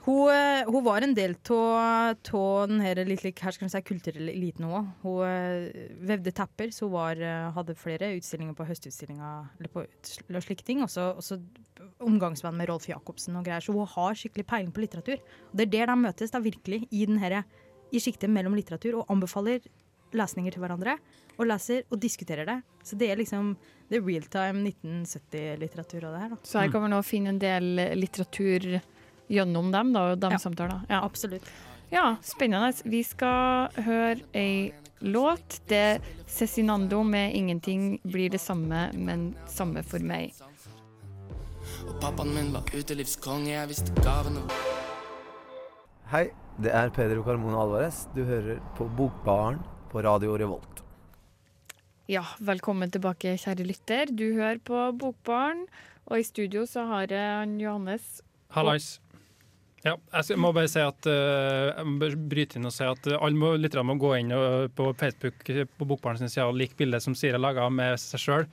Hun, 0.06 0.30
eh, 0.30 0.68
hun 0.70 0.84
var 0.86 1.02
en 1.02 1.16
del 1.18 1.34
av 1.50 2.68
den 2.70 2.82
her 2.84 3.00
litt 3.10 3.40
her 3.42 3.54
skal 3.56 3.72
si, 3.74 3.82
kulturelle 3.82 4.30
eliten 4.36 4.68
òg. 4.70 4.92
Hun 5.02 5.24
eh, 5.26 5.88
vevde 6.06 6.34
tepper, 6.36 6.70
så 6.70 6.86
hun 6.86 6.94
var, 6.94 7.18
eh, 7.18 7.50
hadde 7.56 7.78
flere 7.80 8.12
utstillinger 8.14 8.54
på 8.54 8.68
Høstutstillinga 8.70 9.32
eller 9.58 9.72
på 9.74 9.82
og 9.82 10.46
slike 10.46 10.66
ting. 10.68 10.84
Også, 10.86 11.08
også 11.18 11.40
omgangsvenn 12.06 12.54
med 12.58 12.70
Rolf 12.70 12.86
Jacobsen 12.92 13.40
og 13.40 13.48
greier. 13.48 13.66
Så 13.66 13.74
hun 13.74 13.90
har 13.96 14.14
skikkelig 14.20 14.46
peiling 14.46 14.72
på 14.76 14.86
litteratur. 14.86 15.18
Og 15.50 15.58
det 15.58 15.66
er 15.66 15.74
der 15.74 15.90
de 15.90 15.98
møtes, 16.04 16.34
da 16.34 16.44
virkelig, 16.44 16.84
i, 16.92 17.06
den 17.10 17.18
her, 17.24 17.42
i 17.90 18.02
sjiktet 18.04 18.30
mellom 18.30 18.54
litteratur, 18.54 19.02
og 19.02 19.10
anbefaler 19.10 19.66
lesninger 20.16 20.54
til 20.54 20.62
hverandre. 20.62 21.00
Og 21.40 21.50
leser 21.50 21.82
og 21.90 21.98
diskuterer 22.00 22.46
det. 22.46 22.62
Så 22.86 22.94
det 22.94 23.10
er 23.10 23.18
liksom 23.18 23.56
det 23.90 23.98
er 23.98 24.06
real 24.06 24.30
time 24.30 24.70
1970-litteratur 24.70 26.06
og 26.06 26.14
det 26.14 26.22
her. 26.22 26.36
da. 26.36 26.44
Så 26.46 26.62
her 26.62 26.70
kan 26.70 26.86
man 26.86 26.94
nå 26.94 27.02
finne 27.06 27.34
en 27.34 27.42
del 27.42 27.74
litteratur 27.98 28.76
gjennom 29.30 29.72
dem, 29.72 29.94
da, 29.94 30.12
og 30.12 30.20
de 30.20 30.30
Ja. 30.32 30.38
samtaler. 30.38 30.86
Ja. 30.90 31.04
Absolutt. 31.06 31.44
ja, 31.92 32.16
spennende. 32.22 32.74
Vi 32.86 33.04
skal 33.04 33.70
høre 33.76 34.20
ei 34.34 34.74
låt. 35.02 35.60
Det 35.68 35.78
er 35.78 36.00
Cezinando 36.28 37.04
med 37.04 37.34
'Ingenting 37.36 38.00
blir 38.04 38.30
det 38.30 38.40
samme, 38.42 38.92
men 38.94 39.36
samme 39.48 39.84
for 39.84 40.00
meg'. 40.00 40.34
Og 41.88 42.00
pappaen 42.02 42.34
min 42.34 42.52
var 42.54 42.62
utelivskonge, 42.74 43.48
jeg 43.50 43.68
visste 43.68 43.92
gaven 44.04 44.38
Hei, 46.12 46.30
det 46.62 46.72
er 46.72 46.90
Pedro 46.90 47.24
Carmona 47.24 47.58
Alvarez. 47.64 48.08
Du 48.16 48.24
hører 48.24 48.60
på 48.78 48.86
Bokbaren 48.96 49.60
på 49.92 50.04
Radio 50.04 50.38
Revolt. 50.38 50.82
Ja, 52.08 52.22
velkommen 52.40 52.92
tilbake, 52.92 53.34
kjære 53.42 53.66
lytter. 53.66 54.06
Du 54.16 54.34
hører 54.36 54.60
på 54.60 54.92
Bokbaren, 54.98 55.66
og 56.06 56.20
i 56.20 56.24
studio 56.24 56.66
så 56.70 56.86
har 56.88 57.08
jeg 57.08 57.40
han 57.40 57.60
Johannes. 57.60 58.22
Hallais. 58.52 59.00
Ja, 59.86 59.94
jeg 60.18 60.40
må 60.42 60.50
bare 60.56 60.70
si 60.72 60.82
at 60.82 61.06
eh, 61.10 61.68
jeg 61.70 61.86
må 61.86 62.08
bryte 62.32 62.58
inn 62.58 62.66
og 62.66 62.74
si 62.74 62.88
at 62.88 63.06
eh, 63.06 63.20
alle 63.20 63.38
må, 63.38 63.52
lytterne 63.62 63.86
må 63.92 64.00
gå 64.02 64.16
inn 64.18 64.34
på 64.74 64.90
Facebook 64.98 65.46
eh, 65.54 65.68
på 65.70 65.86
Bokbarn 65.86 66.18
sin 66.18 66.32
side 66.32 66.48
og 66.50 66.58
like 66.58 66.74
bildet 66.80 67.06
som 67.06 67.14
Siri 67.18 67.36
har 67.36 67.44
laga 67.44 67.68
med 67.70 68.00
seg 68.02 68.24
sjøl, 68.24 68.48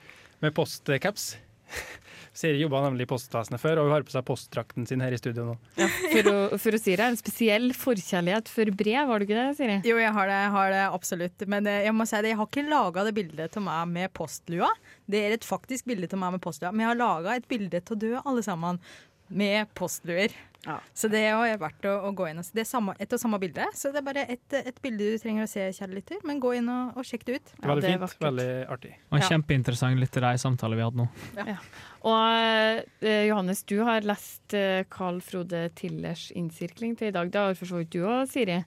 med 0.45 0.53
postcaps. 0.53 1.31
Siri 2.37 2.57
jobba 2.61 2.83
nemlig 2.85 3.05
i 3.05 3.09
postvesenet 3.09 3.61
før, 3.61 3.79
og 3.81 3.87
hun 3.87 3.93
har 3.95 4.05
på 4.05 4.13
seg 4.13 4.25
postdrakten 4.25 4.85
sin 4.89 5.01
her 5.01 5.13
i 5.13 5.19
studio 5.21 5.45
nå. 5.47 5.55
For 5.77 6.29
å, 6.29 6.35
for 6.61 6.77
å 6.77 6.81
si 6.81 6.93
det, 6.97 7.05
en 7.05 7.17
spesiell 7.17 7.69
forkjærlighet 7.77 8.49
for 8.49 8.69
brev, 8.77 8.99
har 9.09 9.21
du 9.21 9.25
ikke 9.25 9.37
det, 9.37 9.47
Siri? 9.57 9.77
Jo, 9.89 9.97
jeg 10.01 10.13
har 10.13 10.29
det, 10.29 10.39
jeg 10.41 10.51
har 10.55 10.73
det 10.73 10.83
absolutt. 10.87 11.45
Men 11.49 11.69
eh, 11.69 11.79
jeg 11.87 11.95
må 11.97 12.05
si 12.09 12.19
det, 12.19 12.33
jeg 12.35 12.39
har 12.43 12.49
ikke 12.49 12.65
laga 12.67 13.07
det 13.07 13.15
bildet 13.17 13.53
til 13.57 13.65
meg 13.65 13.89
med 13.89 14.13
postlua. 14.17 14.69
Det 15.09 15.25
er 15.25 15.33
et 15.37 15.49
faktisk 15.49 15.89
bilde 15.89 16.09
til 16.09 16.21
meg 16.21 16.37
med 16.37 16.45
postlua, 16.45 16.73
men 16.73 16.85
jeg 16.85 16.91
har 16.91 17.01
laga 17.01 17.37
et 17.37 17.49
bilde 17.49 17.81
til 17.81 17.97
å 17.97 18.01
dø, 18.05 18.13
alle 18.21 18.45
sammen 18.45 18.81
med 19.33 19.69
postluer. 19.77 20.31
Ja. 20.63 20.77
Så 20.95 21.09
det 21.11 21.19
er 21.27 21.57
verdt 21.59 21.83
å, 21.89 21.91
å 22.07 22.11
gå 22.15 22.29
inn 22.29 22.37
og 22.39 22.45
se. 22.47 22.53
Det 22.55 22.61
er 22.63 22.67
samme, 22.69 22.93
et 23.03 23.11
og 23.11 23.19
samme 23.19 23.35
bilde, 23.41 23.65
så 23.75 23.89
det 23.91 23.99
er 23.99 24.05
bare 24.07 24.21
et, 24.31 24.53
et 24.55 24.77
bilde 24.85 25.09
du 25.11 25.17
trenger 25.19 25.43
å 25.43 25.49
se, 25.51 25.65
kjære 25.75 25.97
lytter. 25.97 26.21
Men 26.23 26.39
gå 26.39 26.53
inn 26.55 26.69
og, 26.71 26.93
og 27.01 27.03
sjekk 27.09 27.25
det 27.27 27.35
ut. 27.41 27.51
Ja, 27.57 27.65
Veldig 27.67 27.83
det 27.83 27.89
fint, 27.91 28.03
vakkert. 28.05 28.23
veldig 28.29 28.47
artig. 28.77 28.93
Og 29.09 29.17
en 29.17 29.25
Ja. 29.25 29.29
kjempeinteressant 29.33 29.99
litterær 29.99 30.39
samtale 30.39 30.79
vi 30.79 30.85
hadde 30.85 31.01
nå. 31.03 31.09
Og 32.07 33.03
eh, 33.03 33.25
Johannes, 33.27 33.63
du 33.67 33.77
har 33.83 34.07
lest 34.07 34.55
eh, 34.55 34.85
Carl 34.91 35.19
Frode 35.23 35.65
Tillers 35.75 36.29
innsirkling 36.35 36.95
til 36.99 37.11
i 37.11 37.15
dag. 37.15 37.29
Det 37.31 37.43
har 37.43 37.59
for 37.59 37.67
så 37.73 37.81
vidt 37.83 37.91
du 37.95 38.01
òg, 38.07 38.23
Siri. 38.31 38.61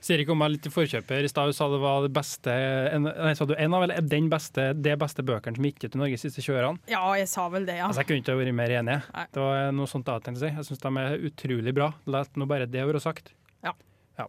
Siri 0.00 0.24
kom 0.28 0.38
meg 0.40 0.52
litt 0.54 0.68
i 0.68 0.72
forkjøper 0.72 1.26
i 1.26 1.30
stad. 1.30 1.52
Sa 1.56 1.68
det 1.72 1.80
var 1.82 2.04
det 2.04 2.12
beste 2.14 2.54
en, 2.54 3.08
Nei, 3.08 3.34
sa 3.38 3.46
du 3.48 3.56
en 3.56 3.76
av, 3.76 3.84
eller 3.86 4.00
den 4.06 4.30
beste, 4.32 4.70
det 4.78 4.96
beste 5.00 5.24
bøkene 5.26 5.58
som 5.58 5.66
gikk 5.66 5.84
ut 5.84 5.96
i 5.96 6.02
Norge 6.02 6.16
de 6.16 6.22
siste 6.22 6.44
20 6.44 6.60
årene? 6.60 6.90
Ja, 6.90 7.02
jeg 7.18 7.28
sa 7.32 7.48
vel 7.52 7.66
det, 7.68 7.80
ja. 7.80 7.88
Altså, 7.88 8.04
jeg 8.04 8.10
kunne 8.10 8.24
ikke 8.24 8.38
vært 8.40 8.58
mer 8.62 8.76
enig. 8.80 8.98
Nei. 9.16 9.28
Det 9.34 9.44
var 9.44 9.70
noe 9.76 9.90
sånt 9.90 10.10
jeg 10.10 10.26
tenkte 10.26 10.40
å 10.40 10.44
si. 10.46 10.52
Jeg 10.54 10.68
syns 10.70 10.84
de 10.84 10.92
er 11.04 11.30
utrolig 11.30 11.76
bra. 11.76 11.92
La 12.10 12.24
nå 12.38 12.50
bare 12.50 12.68
det 12.70 12.86
være 12.86 13.02
sagt. 13.02 13.32
Ja. 13.66 13.74
ja. 14.20 14.28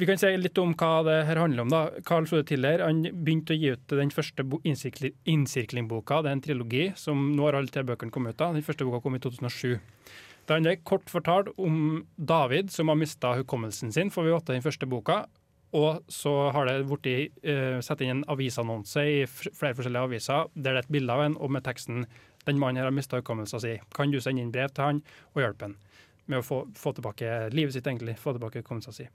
Vi 0.00 0.06
kan 0.08 0.16
si 0.16 0.30
litt 0.38 0.56
om 0.62 0.72
hva 0.80 1.02
det 1.04 1.18
her 1.28 1.42
handler 1.42 1.66
om. 1.66 1.72
da. 1.72 1.80
Carl 2.08 2.24
Frode 2.24 2.46
Tiller 2.48 2.80
han 2.86 3.02
begynte 3.04 3.52
å 3.52 3.60
gi 3.60 3.74
ut 3.76 3.92
den 3.92 4.12
første 4.14 4.46
innsirklingboka. 4.64 6.22
Det 6.24 6.30
er 6.30 6.38
en 6.38 6.44
trilogi 6.46 6.86
som 6.96 7.26
nå 7.36 7.44
har 7.44 7.58
alle 7.58 7.68
tre 7.68 7.84
bøkene 7.84 8.14
kommet 8.14 8.38
ut 8.38 8.46
av. 8.46 8.56
Den 8.56 8.64
første 8.64 8.88
boka 8.88 9.02
kom 9.04 9.18
i 9.18 9.20
2007. 9.20 9.76
Det 10.46 10.56
handler 10.56 10.80
kort 10.86 11.10
fortalt 11.10 11.52
om 11.60 12.04
David 12.16 12.72
som 12.74 12.90
har 12.90 12.98
mista 12.98 13.34
hukommelsen 13.38 13.92
sin, 13.94 14.10
får 14.10 14.26
vi 14.26 14.32
vite 14.34 14.52
i 14.52 14.58
den 14.58 14.66
første 14.66 14.88
boka. 14.90 15.22
Og 15.76 16.00
så 16.10 16.32
har 16.50 16.66
det 16.66 16.88
blitt 16.90 17.36
uh, 17.46 17.78
satt 17.84 18.00
inn 18.02 18.16
en 18.16 18.24
avisannonse 18.32 19.04
i 19.06 19.20
flere 19.30 19.76
forskjellige 19.78 20.08
aviser 20.08 20.48
der 20.56 20.72
det 20.72 20.72
er 20.72 20.82
et 20.82 20.90
bilde 20.96 21.14
av 21.14 21.22
en, 21.28 21.36
og 21.38 21.52
med 21.54 21.64
teksten 21.66 22.06
'Den 22.46 22.58
mannen 22.58 22.80
her 22.80 22.88
har 22.88 22.96
mista 22.96 23.20
hukommelsen 23.20 23.60
sin. 23.60 23.78
Kan 23.94 24.10
du 24.10 24.20
sende 24.20 24.40
inn 24.40 24.50
brev 24.50 24.72
til 24.72 24.84
han 24.84 25.02
og 25.34 25.42
hjelpe 25.42 25.68
han 25.68 25.76
med 26.30 26.40
å 26.40 26.46
få, 26.46 26.60
få 26.78 26.92
tilbake 26.96 27.50
livet 27.54 27.74
sitt, 27.74 27.86
egentlig. 27.86 28.16
Få 28.18 28.32
tilbake 28.32 28.62
hukommelsen 28.62 28.96
sin. 28.96 29.10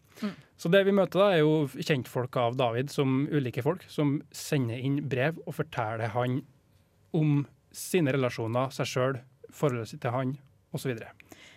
Så 0.58 0.70
det 0.70 0.84
vi 0.86 0.94
møter 0.96 1.22
da, 1.22 1.30
er 1.34 1.44
jo 1.44 1.68
kjentfolk 1.74 2.36
av 2.42 2.58
David, 2.60 2.92
som 2.94 3.24
ulike 3.32 3.64
folk, 3.66 3.86
som 3.92 4.20
sender 4.36 4.78
inn 4.78 5.00
brev 5.10 5.40
og 5.46 5.56
forteller 5.56 6.12
han 6.16 6.42
om 7.16 7.46
sine 7.76 8.14
relasjoner, 8.16 8.72
seg 8.76 8.92
sjøl, 8.92 9.18
forholdet 9.56 9.94
sitt 9.94 10.04
til 10.04 10.16
han, 10.16 10.36
osv. 10.76 11.00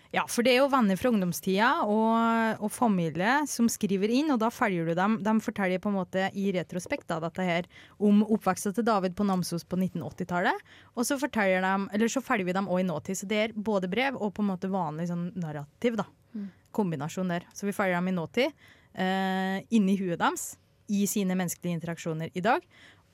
Ja, 0.09 0.23
for 0.25 0.41
det 0.45 0.55
er 0.55 0.63
jo 0.63 0.71
venner 0.73 0.97
fra 0.97 1.11
ungdomstida 1.13 1.69
og, 1.85 2.63
og 2.65 2.71
familie 2.73 3.43
som 3.51 3.67
skriver 3.69 4.09
inn, 4.09 4.31
og 4.33 4.39
da 4.41 4.49
følger 4.53 4.89
du 4.89 4.95
dem. 4.97 5.19
De 5.25 5.35
forteller 5.45 5.83
på 5.85 5.91
en 5.91 5.99
måte 5.99 6.31
i 6.33 6.47
retrospekt 6.57 7.11
da, 7.11 7.19
dette 7.21 7.45
her 7.45 7.69
om 8.01 8.23
oppveksten 8.25 8.73
til 8.77 8.87
David 8.89 9.19
på 9.19 9.27
Namsos 9.29 9.67
på 9.69 9.77
1980-tallet. 9.77 10.65
Og 10.97 11.05
så 11.05 11.19
forteller 11.21 11.61
de, 11.67 11.91
eller 11.99 12.13
så 12.13 12.25
følger 12.25 12.49
vi 12.49 12.57
dem 12.57 12.71
òg 12.73 12.81
i 12.81 12.89
nåtid. 12.89 13.21
Så 13.21 13.29
det 13.29 13.43
er 13.43 13.57
både 13.69 13.91
brev 13.93 14.17
og 14.17 14.33
på 14.39 14.45
en 14.45 14.49
måte 14.55 14.73
vanlig 14.73 15.11
sånn 15.13 15.29
narrativ. 15.37 16.01
da. 16.01 16.09
Kombinasjon 16.73 17.35
der. 17.35 17.45
Så 17.53 17.69
vi 17.69 17.77
følger 17.77 18.01
dem 18.01 18.09
i 18.09 18.17
nåtid, 18.17 18.65
eh, 18.97 19.61
inni 19.77 19.99
huet 20.01 20.21
deres, 20.21 20.55
i 20.89 21.05
sine 21.05 21.37
menneskelige 21.37 21.77
interaksjoner 21.77 22.33
i 22.33 22.41
dag. 22.45 22.65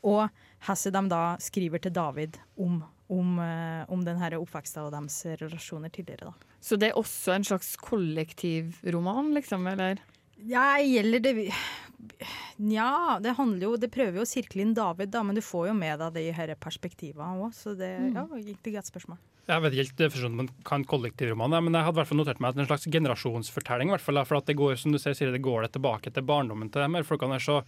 Og 0.04 0.28
hvordan 0.64 1.08
de 1.08 1.12
da 1.12 1.22
skriver 1.42 1.82
til 1.82 1.94
David 1.94 2.38
om, 2.60 2.82
om, 3.12 3.38
eh, 3.40 3.84
om 3.92 4.04
denne 4.04 4.32
oppveksten 4.38 4.86
og 4.86 4.92
deres 4.94 5.20
relasjoner 5.42 5.92
tidligere. 5.92 6.32
da. 6.32 6.54
Så 6.60 6.78
det 6.80 6.90
er 6.90 7.00
også 7.00 7.34
en 7.34 7.44
slags 7.44 7.74
kollektivroman, 7.76 9.32
liksom? 9.36 9.66
Eller? 9.72 10.00
Ja, 10.44 10.76
gjelder 10.82 11.22
det 11.22 11.34
Nja, 12.60 13.18
det 13.22 13.32
handler 13.38 13.62
jo 13.64 13.76
Det 13.80 13.88
prøver 13.92 14.18
jo 14.18 14.24
å 14.26 14.28
sirkle 14.28 14.60
inn 14.64 14.74
David, 14.76 15.08
da, 15.14 15.22
men 15.24 15.36
du 15.36 15.40
får 15.44 15.70
jo 15.70 15.76
med 15.78 16.02
deg 16.02 16.16
de 16.18 16.24
disse 16.28 16.56
perspektivene 16.60 17.46
òg. 17.46 17.54
Så 17.56 17.72
det 17.78 17.92
ja, 18.12 18.24
et 18.24 18.72
godt 18.74 18.90
spørsmål. 18.90 19.20
Jeg 19.44 19.60
vet 19.60 19.74
ikke 19.74 19.82
helt 19.82 19.98
definisjonen 20.00 20.46
på 20.48 20.68
hva 20.70 20.76
en 20.78 20.86
kollektivroman 20.88 21.52
men 21.66 21.76
jeg 21.76 21.84
hadde 21.84 21.98
hvert 21.98 22.12
notert 22.16 22.38
meg 22.40 22.54
at 22.54 22.60
en 22.62 22.68
slags 22.68 22.86
generasjonsfortelling. 22.88 23.90
hvert 23.92 24.04
fall, 24.04 24.20
For 24.24 24.38
at 24.38 24.46
det 24.48 24.56
går 24.56 24.78
som 24.80 24.94
du 24.94 24.98
ser, 24.98 25.12
Siri, 25.12 25.34
det 25.34 25.42
går 25.44 25.66
det 25.66 25.74
tilbake 25.76 26.12
til 26.12 26.24
barndommen 26.24 26.70
til 26.72 26.80
dem. 26.80 26.96
folkene. 27.04 27.36
her, 27.36 27.44
Så 27.44 27.62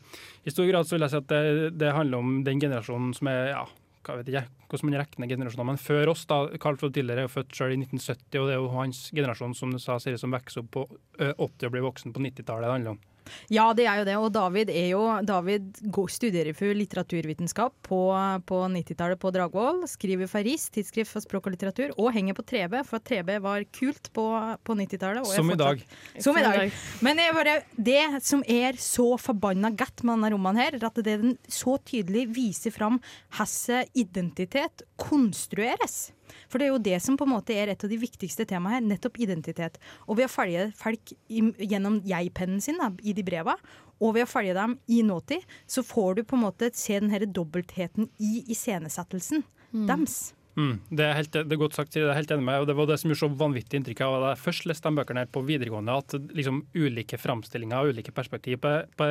i 0.46 0.50
stor 0.50 0.64
grad 0.70 0.86
så 0.86 0.96
vil 0.96 1.04
jeg 1.04 1.10
si 1.10 1.16
at 1.16 1.28
det, 1.28 1.78
det 1.78 1.92
handler 1.92 2.18
om 2.18 2.44
den 2.44 2.60
generasjonen 2.60 3.12
som 3.12 3.28
er 3.28 3.50
ja, 3.52 3.66
hva 4.06 4.16
vet 4.16 4.32
jeg, 4.32 4.48
hvordan 4.70 4.90
man 4.90 4.98
regner 5.02 5.28
generasjoner. 5.34 5.68
Men 5.68 5.82
før 5.82 6.12
oss, 6.14 6.24
da, 6.24 6.38
Carl 6.62 6.78
Frode 6.80 6.94
Tiller 6.94 7.18
er 7.18 7.26
jo 7.26 7.34
født 7.34 7.52
selv 7.58 7.74
i 7.74 7.80
1970, 7.82 8.40
og 8.40 8.48
det 8.48 8.54
er 8.54 8.62
jo 8.62 8.72
hans 8.72 9.02
generasjon 9.12 9.54
som 9.58 9.74
du 9.74 9.78
sa, 9.82 9.98
Siri, 10.00 10.16
som 10.16 10.32
vokser 10.32 10.62
opp 10.62 10.72
på 10.72 10.86
ø, 10.88 11.32
80 11.34 11.68
og 11.68 11.74
blir 11.74 11.84
voksen 11.84 12.16
på 12.16 12.24
90-tallet 12.24 12.64
det 12.64 12.72
handler 12.72 12.96
om. 12.96 13.04
Ja, 13.52 13.68
det 13.76 13.86
er 13.86 14.00
jo 14.00 14.06
det. 14.08 14.16
Og 14.20 14.30
David 14.34 14.70
er 14.72 14.88
jo 14.92 15.02
David 15.26 15.80
studerer 16.12 16.56
for 16.56 16.76
litteraturvitenskap 16.76 17.74
på, 17.86 18.00
på 18.48 18.60
90-tallet 18.72 19.20
på 19.22 19.32
Dragvoll. 19.34 19.84
Skriver 19.90 20.30
for 20.30 20.46
RIS, 20.46 20.68
tidsskrift 20.74 21.12
for 21.12 21.24
språk 21.24 21.48
og 21.48 21.56
litteratur, 21.56 21.94
og 21.96 22.12
henger 22.16 22.36
på 22.38 22.46
3B, 22.46 22.80
for 22.88 23.02
3B 23.02 23.38
var 23.44 23.66
kult 23.76 24.10
på, 24.16 24.26
på 24.66 24.78
90-tallet. 24.80 25.22
er 25.26 25.40
Som 25.40 25.52
i 25.54 25.58
dag. 25.60 25.84
Som 26.22 26.38
i 26.40 26.44
dag. 26.46 26.80
Men 27.04 27.22
jeg 27.22 27.36
bare, 27.36 27.56
det 27.76 28.02
som 28.26 28.44
er 28.46 28.78
så 28.80 29.12
forbanna 29.20 29.72
godt 29.74 30.04
med 30.04 30.16
denne 30.16 30.32
romanen, 30.34 30.62
her, 30.62 30.78
er 30.78 30.88
at 30.88 31.00
det 31.04 31.18
den 31.22 31.36
så 31.50 31.76
tydelig 31.86 32.26
viser 32.36 32.74
fram 32.74 33.00
hvordan 33.36 33.90
identitet 33.98 34.84
konstrueres. 35.00 36.10
For 36.50 36.58
det 36.58 36.68
er 36.68 36.72
jo 36.74 36.82
det 36.82 37.00
som 37.04 37.18
på 37.18 37.26
en 37.26 37.34
måte 37.34 37.56
er 37.56 37.72
et 37.72 37.84
av 37.84 37.92
de 37.92 37.98
viktigste 38.00 38.46
temaene 38.48 38.78
her, 38.78 38.86
nettopp 38.86 39.18
identitet. 39.22 39.80
Og 40.06 40.20
ved 40.20 40.28
å 40.28 40.32
følge 40.32 40.68
folk 40.78 41.12
gjennom 41.28 42.00
jeg-pennen 42.06 42.62
sin 42.64 42.80
da, 42.82 42.90
i 43.02 43.14
de 43.16 43.24
breva, 43.26 43.56
og 43.96 44.16
ved 44.16 44.26
å 44.26 44.30
følge 44.30 44.56
dem 44.56 44.78
i 44.92 45.02
nåtid, 45.06 45.44
så 45.66 45.84
får 45.86 46.18
du 46.18 46.24
på 46.28 46.36
en 46.36 46.44
måte 46.44 46.70
se 46.76 46.98
den 47.00 47.12
her 47.14 47.24
dobbeltheten 47.26 48.10
i 48.20 48.42
iscenesettelsen 48.52 49.44
deres. 49.72 50.35
Mm, 50.56 50.78
det, 50.88 51.04
er 51.04 51.18
helt, 51.18 51.34
det 51.36 51.52
er 51.52 51.60
godt 51.60 51.76
sagt, 51.76 51.92
det 51.92 52.00
er 52.06 52.16
helt 52.16 52.30
enig 52.32 52.46
med. 52.46 52.62
og 52.62 52.66
Det 52.70 52.76
var 52.78 52.88
det 52.88 52.96
som 53.00 53.10
gjorde 53.10 53.20
så 53.20 53.28
vanvittig 53.42 53.80
inntrykk 53.80 54.02
av 54.06 54.14
da 54.22 54.30
jeg 54.32 54.40
først 54.40 54.68
leste 54.70 54.88
de 54.88 54.96
bøkene 54.96 55.24
her 55.24 55.32
på 55.32 55.42
videregående, 55.44 55.96
at 56.00 56.16
liksom 56.38 56.62
ulike 56.72 57.20
framstillinger 57.20 57.84
og 57.84 57.92
ulike 57.92 58.14
perspektiv 58.16 58.62
på, 58.64 58.72
på, 58.96 59.08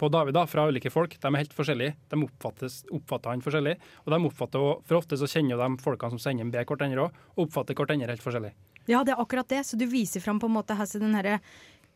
på 0.00 0.10
David 0.14 0.34
da, 0.34 0.44
fra 0.50 0.66
ulike 0.66 0.90
folk, 0.90 1.14
de 1.22 1.30
er 1.30 1.44
helt 1.44 1.54
forskjellige. 1.54 1.94
De 2.10 2.22
oppfattes, 2.26 2.80
oppfatter 2.98 3.34
han 3.34 3.44
forskjellig. 3.46 3.76
Og 4.04 4.14
de 4.14 4.20
oppfatter, 4.32 4.66
for 4.90 4.98
ofte 4.98 5.20
så 5.20 5.30
kjenner 5.30 5.62
de 5.62 5.84
folkene 5.84 6.16
som 6.16 6.24
sender 6.26 6.50
med 6.50 6.58
hverandre 6.58 7.06
òg, 7.06 7.22
og 7.36 7.46
oppfatter 7.46 7.78
hverandre 7.78 8.10
helt 8.10 8.26
forskjellig. 8.26 8.52
Ja, 8.88 9.04
det 9.04 9.12
er 9.14 9.22
akkurat 9.22 9.50
det. 9.52 9.62
Så 9.68 9.78
du 9.78 9.84
viser 9.86 10.22
fram 10.24 10.40
på 10.40 10.48
en 10.48 10.56
måte 10.56 10.74
hvordan 10.74 11.04
den 11.04 11.18
herre 11.18 11.38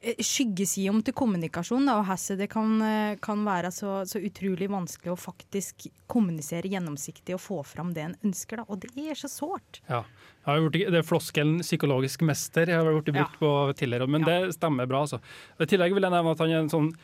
eh, 0.02 0.18
skyggesidene 0.22 1.04
til 1.06 1.16
kommunikasjon, 1.16 1.86
da, 1.88 1.98
og 2.00 2.08
hvordan 2.08 2.40
det 2.40 2.48
kan, 2.52 2.74
eh, 2.86 3.14
kan 3.22 3.46
være 3.46 3.70
så, 3.74 3.94
så, 4.08 4.20
utrolig 4.22 4.68
vanskelig 4.72 5.14
å 5.14 5.18
faktisk 5.18 5.86
kommunisere 6.10 6.70
gjennomsiktig 6.72 7.36
og 7.36 7.42
få 7.44 7.62
fram 7.66 7.94
det 7.96 8.06
en 8.06 8.18
ønsker. 8.26 8.62
Da. 8.62 8.66
Og 8.68 8.82
det 8.84 8.92
er 8.98 9.18
så 9.18 9.30
sårt. 9.30 9.80
Ja. 9.88 10.04
Gjort, 10.42 10.74
det 10.74 10.98
er 10.98 11.06
floskelen 11.06 11.60
'psykologisk 11.62 12.24
mester' 12.26 12.66
jeg 12.66 12.74
har 12.74 12.90
blitt 12.90 13.14
brukt 13.14 13.38
ja. 13.38 13.38
på 13.38 13.50
tidligere, 13.78 14.08
men 14.10 14.26
ja. 14.26 14.42
det 14.42 14.56
stemmer 14.58 14.90
bra. 14.90 15.06
altså. 15.06 15.22
I 15.60 15.70
tillegg 15.70 15.94
vil 15.94 16.02
jeg 16.02 16.14
nevne 16.14 16.34
at 16.34 16.42
han 16.42 16.50
er 16.50 16.64
en 16.64 16.72
sånn 16.72 16.94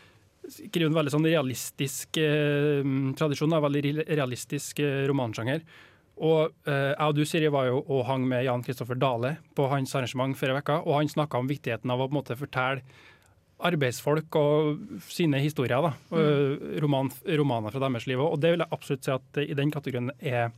skriver 0.48 0.88
en 0.88 0.96
veldig 0.96 1.12
sånn 1.12 1.28
realistisk 1.28 2.18
eh, 2.22 2.86
tradisjon, 3.18 3.52
en 3.52 3.64
veldig 3.64 4.08
realistisk 4.08 4.80
eh, 4.80 5.04
romansjanger. 5.10 5.64
Og 6.18 6.54
eh, 6.68 6.92
jeg 6.94 7.04
og 7.04 7.14
du 7.16 7.22
Siri, 7.28 7.50
var 7.52 7.68
jo 7.68 7.82
og 7.82 8.06
hang 8.08 8.24
med 8.28 8.46
Jan 8.46 8.64
Kristoffer 8.66 8.98
Dale 8.98 9.36
på 9.56 9.68
hans 9.70 9.94
arrangement 9.94 10.34
før 10.38 10.56
vekka, 10.58 10.80
og 10.84 10.98
han 10.98 11.12
snakka 11.12 11.38
om 11.38 11.50
viktigheten 11.50 11.92
av 11.94 12.02
å 12.02 12.08
på 12.08 12.14
en 12.14 12.20
måte 12.20 12.38
fortelle 12.38 12.82
arbeidsfolk 13.68 14.36
og 14.38 15.00
sine 15.10 15.40
historier. 15.42 15.82
da, 15.82 15.92
mm. 16.14 16.78
Roman, 16.84 17.10
Romaner 17.26 17.74
fra 17.74 17.82
deres 17.82 18.06
liv. 18.06 18.20
Og 18.22 18.38
det 18.38 18.52
vil 18.54 18.62
jeg 18.62 18.74
absolutt 18.74 19.06
si 19.06 19.14
at 19.14 19.40
i 19.42 19.56
den 19.58 19.72
kategorien 19.74 20.12
er 20.18 20.52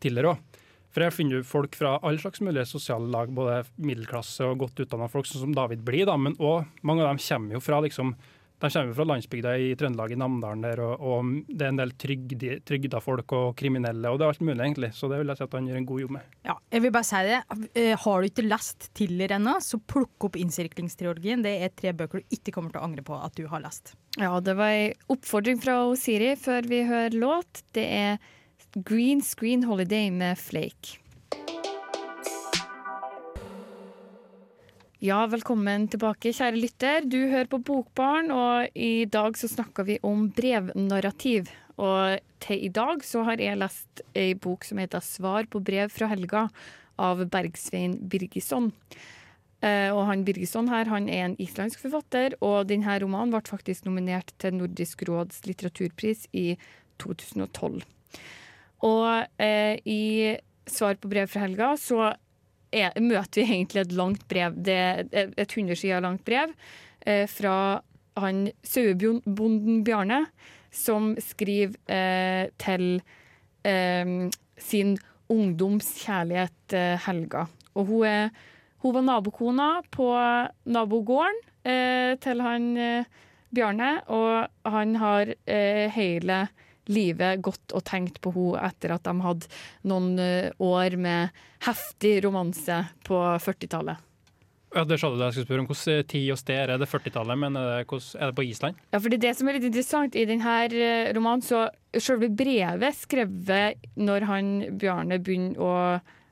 Tiller 0.00 0.30
òg. 0.32 0.62
For 0.96 1.04
her 1.04 1.12
finner 1.12 1.42
du 1.42 1.44
folk 1.44 1.76
fra 1.76 1.98
alle 2.00 2.20
slags 2.22 2.40
mulige 2.40 2.64
sosiale 2.70 3.10
lag, 3.12 3.28
både 3.28 3.66
middelklasse 3.76 4.46
og 4.48 4.62
godt 4.62 4.80
utdanna 4.86 5.10
folk, 5.12 5.28
sånn 5.28 5.42
som 5.42 5.56
David 5.56 5.82
blir, 5.84 6.06
da, 6.08 6.14
men 6.16 6.38
òg 6.40 6.64
mange 6.88 7.04
av 7.04 7.10
dem 7.10 7.20
kommer 7.20 7.58
jo 7.58 7.60
fra 7.60 7.82
liksom 7.84 8.14
de 8.58 8.70
kommer 8.70 8.94
fra 8.96 9.04
landsbygda 9.04 9.52
i 9.60 9.72
Trøndelag, 9.76 10.12
i 10.14 10.16
Namdalen 10.16 10.62
der, 10.64 10.80
og, 10.80 11.02
og 11.04 11.32
det 11.48 11.66
er 11.66 11.74
en 11.74 11.80
del 11.80 11.92
trygde, 12.00 12.54
trygda 12.64 13.02
folk 13.04 13.34
og 13.36 13.50
kriminelle, 13.58 14.08
og 14.08 14.16
det 14.16 14.24
er 14.24 14.32
alt 14.32 14.44
mulig, 14.48 14.56
egentlig. 14.64 14.90
Så 14.96 15.10
det 15.12 15.20
vil 15.20 15.32
jeg 15.32 15.40
si 15.40 15.44
at 15.44 15.56
han 15.58 15.68
gjør 15.68 15.80
en 15.82 15.88
god 15.90 16.02
jobb 16.02 16.14
med. 16.16 16.30
Ja, 16.48 16.56
jeg 16.72 16.84
vil 16.86 16.94
bare 16.94 17.08
si 17.10 17.22
det. 17.28 17.42
Eh, 17.76 17.92
har 18.06 18.16
du 18.22 18.30
ikke 18.30 18.46
lest 18.46 18.88
Tiller 18.96 19.36
ennå, 19.36 19.58
så 19.60 19.80
plukk 19.92 20.28
opp 20.30 20.40
Innsirklingstriologien. 20.40 21.44
Det 21.44 21.54
er 21.66 21.76
tre 21.76 21.92
bøker 21.96 22.24
du 22.24 22.36
ikke 22.38 22.56
kommer 22.56 22.72
til 22.72 22.80
å 22.80 22.88
angre 22.88 23.04
på 23.04 23.20
at 23.20 23.36
du 23.36 23.44
har 23.52 23.64
lest. 23.64 23.92
Ja, 24.16 24.32
det 24.40 24.56
var 24.56 24.72
ei 24.72 24.94
oppfordring 25.12 25.60
fra 25.60 25.76
Siri 26.00 26.32
før 26.40 26.68
vi 26.70 26.80
hører 26.88 27.16
låt. 27.16 27.66
Det 27.76 27.84
er 27.84 28.16
Green 28.88 29.20
Screen 29.20 29.68
Holiday 29.68 30.08
med 30.08 30.40
Flake. 30.40 30.96
Ja, 35.04 35.18
velkommen 35.28 35.82
tilbake, 35.92 36.30
kjære 36.32 36.56
lytter. 36.56 37.04
Du 37.04 37.18
hører 37.28 37.50
på 37.52 37.58
Bokbarn, 37.60 38.30
og 38.32 38.72
i 38.72 39.04
dag 39.04 39.36
så 39.36 39.50
snakker 39.52 39.84
vi 39.84 39.98
om 40.00 40.30
brevnarrativ. 40.32 41.50
Og 41.76 42.16
til 42.40 42.64
i 42.64 42.70
dag 42.72 43.04
så 43.04 43.26
har 43.26 43.36
jeg 43.36 43.60
lest 43.60 44.00
ei 44.16 44.32
bok 44.32 44.64
som 44.64 44.80
heter 44.80 45.04
'Svar 45.04 45.50
på 45.52 45.60
brev 45.60 45.92
fra 45.92 46.08
helga' 46.08 46.48
av 46.98 47.20
Bergsvein 47.28 48.08
Birgisson. 48.08 48.72
Uh, 49.60 49.92
og 49.92 50.06
han 50.06 50.24
Birgisson 50.24 50.68
her, 50.68 50.88
han 50.88 51.10
er 51.10 51.26
en 51.26 51.36
islandsk 51.36 51.84
forfatter, 51.84 52.32
og 52.40 52.68
denne 52.68 52.98
romanen 52.98 53.36
ble 53.36 53.44
faktisk 53.44 53.84
nominert 53.84 54.32
til 54.38 54.54
Nordisk 54.54 55.02
råds 55.02 55.44
litteraturpris 55.44 56.26
i 56.32 56.56
2012. 56.96 57.82
Og 58.80 59.26
eh, 59.38 59.76
i 59.84 60.36
Svar 60.66 60.94
på 60.94 61.08
brev 61.08 61.28
fra 61.28 61.40
helga 61.40 61.76
så 61.76 62.16
er, 62.76 62.96
møter 63.02 63.42
vi 63.42 63.46
egentlig 63.48 63.84
et 63.84 63.96
langt 63.96 64.26
brev, 64.30 64.56
det, 64.66 64.78
et 65.12 65.46
100 65.46 65.78
sider 65.80 66.04
langt 66.04 66.24
brev, 66.26 66.52
eh, 67.06 67.24
fra 67.30 67.80
han 68.16 68.46
sauebonden 68.64 69.82
Bjarne, 69.84 70.24
som 70.72 71.14
skriver 71.20 71.76
eh, 71.92 72.48
til 72.60 73.00
eh, 73.64 74.28
sin 74.60 74.96
ungdomskjærlighet 75.32 76.76
eh, 76.76 77.06
Helga. 77.06 77.46
Og 77.76 77.90
hun, 77.90 78.06
er, 78.08 78.28
hun 78.84 78.94
var 78.96 79.06
nabokona 79.06 79.70
på 79.94 80.08
nabogården 80.64 81.40
eh, 81.66 82.16
til 82.22 82.42
han 82.44 82.70
eh, 82.76 83.22
Bjarne, 83.54 83.90
og 84.12 84.48
han 84.68 84.96
har 85.00 85.30
hele 85.94 86.40
livet 86.92 87.42
gått 87.44 87.74
og 87.76 87.84
tenkt 87.86 88.20
på 88.24 88.32
henne 88.34 88.64
etter 88.68 88.94
at 88.96 89.06
de 89.06 89.14
hadde 89.24 89.50
noen 89.88 90.18
eh, 90.22 90.50
år 90.62 90.98
med 91.00 91.44
heftig 91.66 92.18
romanse 92.26 92.82
på 93.06 93.20
40-tallet. 93.42 94.02
Ja, 94.76 94.82
det 94.84 94.98
du 94.98 95.22
jeg 95.22 95.32
skulle 95.32 95.46
spørre 95.46 95.62
om. 95.62 95.68
Hvilken 95.70 96.08
tid 96.10 96.26
og 96.34 96.40
sted 96.40 96.58
er 96.74 96.80
det 96.80 96.88
40-tallet, 96.90 97.38
men 97.40 97.56
er 97.56 97.86
det, 97.86 98.00
er 98.18 98.26
det, 98.26 98.34
på 98.36 98.44
Island? 98.44 98.76
Ja, 98.92 98.98
for 98.98 99.08
det, 99.08 99.20
er 99.20 99.24
det 99.28 99.34
som 99.38 99.48
er 99.48 99.56
litt 99.56 99.68
interessant 99.70 100.18
i 100.18 100.26
denne 100.28 100.56
eh, 100.68 101.12
romanen, 101.16 101.44
så 101.44 101.66
selve 101.96 102.28
brevet 102.28 102.98
skrevet 102.98 103.86
når 103.96 104.28
han 104.28 104.52
Bjarne 104.76 105.20
begynner 105.22 105.62
å 105.62 105.72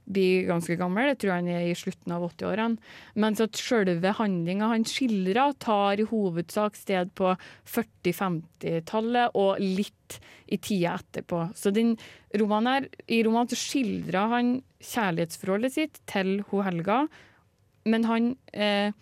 blir 0.05 0.49
ganske 0.49 0.77
gammel, 0.77 1.11
det 1.11 1.21
tror 1.21 1.33
jeg 1.33 1.43
han 1.43 1.51
er 1.55 1.69
i 1.69 1.77
slutten 1.79 2.15
av 2.15 2.27
80-årene. 2.29 2.93
Mens 3.21 3.43
at 3.45 3.61
selve 3.61 4.15
handlinga 4.19 4.71
han 4.73 4.87
skildrer, 4.89 5.55
tar 5.63 6.01
i 6.01 6.09
hovedsak 6.09 6.77
sted 6.79 7.13
på 7.19 7.35
40-50-tallet 7.75 9.39
og 9.41 9.63
litt 9.63 10.19
i 10.53 10.59
tida 10.61 10.99
etterpå. 10.99 11.47
Så 11.57 11.73
den 11.75 11.95
romanen 12.37 12.73
her, 12.73 12.89
i 13.09 13.23
romanen 13.25 13.53
så 13.53 13.59
skildrer 13.59 14.35
han 14.35 14.59
kjærlighetsforholdet 14.85 15.77
sitt 15.77 16.03
til 16.11 16.37
hun 16.51 16.67
Helga, 16.67 17.05
men 17.89 18.07
han 18.09 18.37
eh, 18.53 18.93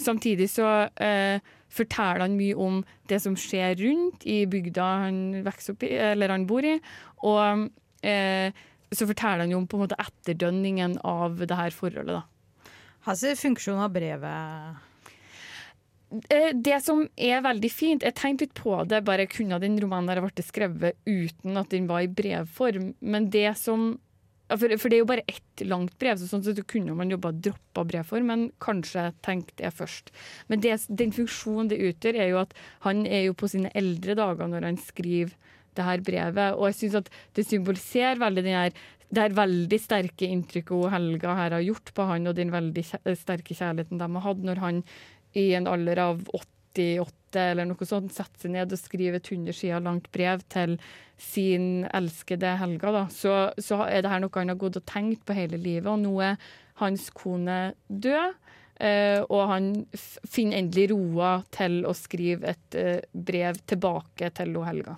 Samtidig 0.00 0.46
så 0.48 0.88
eh, 0.96 1.42
forteller 1.68 2.22
han 2.24 2.38
mye 2.38 2.56
om 2.56 2.78
det 3.10 3.18
som 3.20 3.34
skjer 3.36 3.74
rundt 3.82 4.24
i 4.24 4.46
bygda 4.48 4.86
han 5.04 5.18
opp 5.44 5.84
i, 5.84 5.90
eller 5.92 6.32
han 6.32 6.46
bor 6.48 6.64
i. 6.64 6.78
og 7.20 7.68
eh, 8.00 8.48
så 8.90 9.06
forteller 9.06 9.44
han 9.44 9.54
jo 9.54 9.60
om 9.60 9.66
på 9.70 9.78
en 9.78 9.84
måte 9.86 9.98
etterdønningen 10.02 10.98
av 11.06 11.40
det 11.44 11.56
her 11.56 11.74
forholdet. 11.74 12.20
da. 12.20 12.70
Hvilken 13.06 13.38
funksjon 13.38 13.80
har 13.80 13.92
brevet? 13.94 14.86
Eh, 16.28 16.50
det 16.54 16.80
som 16.82 17.04
er 17.14 17.42
veldig 17.44 17.68
fint 17.70 18.02
Jeg 18.02 18.16
tenkte 18.18 18.48
litt 18.48 18.54
på 18.58 18.72
det, 18.90 19.04
bare 19.06 19.28
kunne 19.30 19.60
den 19.62 19.78
romanen 19.78 20.10
der 20.10 20.22
vært 20.24 20.42
skrevet 20.42 20.98
uten 21.06 21.60
at 21.60 21.70
den 21.70 21.86
var 21.86 22.02
i 22.02 22.10
brevform. 22.10 22.94
Men 23.00 23.30
det 23.30 23.52
som 23.60 23.92
for, 24.50 24.72
for, 24.82 24.90
det 24.90 24.96
er 24.96 25.04
jo 25.04 25.06
bare 25.06 25.26
ett 25.30 25.62
langt 25.62 25.92
brev, 26.02 26.16
så 26.18 26.26
sånn 26.26 26.42
sett 26.42 26.58
så 26.58 26.66
kunne 26.66 26.96
man 26.98 27.12
jo 27.12 27.20
bare 27.22 27.38
droppa 27.38 27.84
brevform, 27.86 28.26
men 28.26 28.40
kanskje 28.58 29.12
tenkt 29.22 29.52
det 29.60 29.70
først. 29.78 30.10
Men 30.50 30.64
det, 30.64 30.74
den 30.88 31.14
funksjonen 31.14 31.70
det 31.70 31.78
utgjør, 31.78 32.18
er 32.18 32.32
jo 32.32 32.40
at 32.40 32.56
han 32.86 33.04
er 33.06 33.28
jo 33.28 33.36
på 33.38 33.46
sine 33.52 33.70
eldre 33.78 34.16
dager 34.18 34.50
når 34.50 34.66
han 34.66 34.80
skriver 34.82 35.36
det 35.78 35.86
her 35.86 36.04
brevet. 36.06 36.56
Og 36.56 36.70
jeg 36.70 36.78
syns 36.80 37.00
at 37.02 37.12
det 37.36 37.46
symboliserer 37.48 38.20
veldig 38.20 38.46
den 38.46 38.58
her 38.58 38.74
det 39.10 39.24
er 39.24 39.34
veldig 39.34 39.78
sterke 39.82 40.28
inntrykket 40.30 40.92
Helga 40.92 41.34
her 41.34 41.56
har 41.56 41.64
gjort 41.66 41.90
på 41.96 42.06
han, 42.06 42.28
og 42.30 42.36
den 42.38 42.52
veldig 42.54 42.84
sterke 43.18 43.56
kjærligheten 43.58 43.98
de 43.98 44.06
har 44.06 44.22
hatt 44.22 44.44
når 44.46 44.62
han 44.62 44.84
i 45.34 45.50
en 45.58 45.66
alder 45.70 45.98
av 46.02 46.22
88 46.30 47.42
eller 47.50 47.66
noe 47.70 47.86
sånt 47.86 48.14
setter 48.14 48.44
seg 48.44 48.54
ned 48.54 48.74
og 48.74 48.78
skriver 48.78 49.18
et 49.18 49.30
100 49.30 49.56
sider 49.58 49.82
langt 49.82 50.06
brev 50.14 50.42
til 50.50 50.76
sin 51.20 51.84
elskede 51.90 52.54
Helga. 52.62 52.94
Da. 52.94 53.02
Så, 53.10 53.34
så 53.58 53.82
er 53.86 54.04
det 54.04 54.14
her 54.14 54.22
noe 54.22 54.38
han 54.38 54.54
har 54.54 54.60
gått 54.62 54.78
og 54.80 54.86
tenkt 54.88 55.26
på 55.26 55.36
hele 55.36 55.58
livet, 55.60 55.90
og 55.90 56.00
nå 56.02 56.14
er 56.30 56.38
hans 56.82 57.10
kone 57.14 57.60
død. 57.88 58.38
Uh, 58.80 59.20
og 59.28 59.42
han 59.50 59.64
finner 59.92 60.62
endelig 60.62 60.86
roa 60.94 61.34
til 61.52 61.82
å 61.84 61.92
skrive 61.92 62.54
et 62.54 62.76
uh, 62.80 63.02
brev 63.12 63.58
tilbake 63.68 64.30
til 64.38 64.56
Helga. 64.64 64.94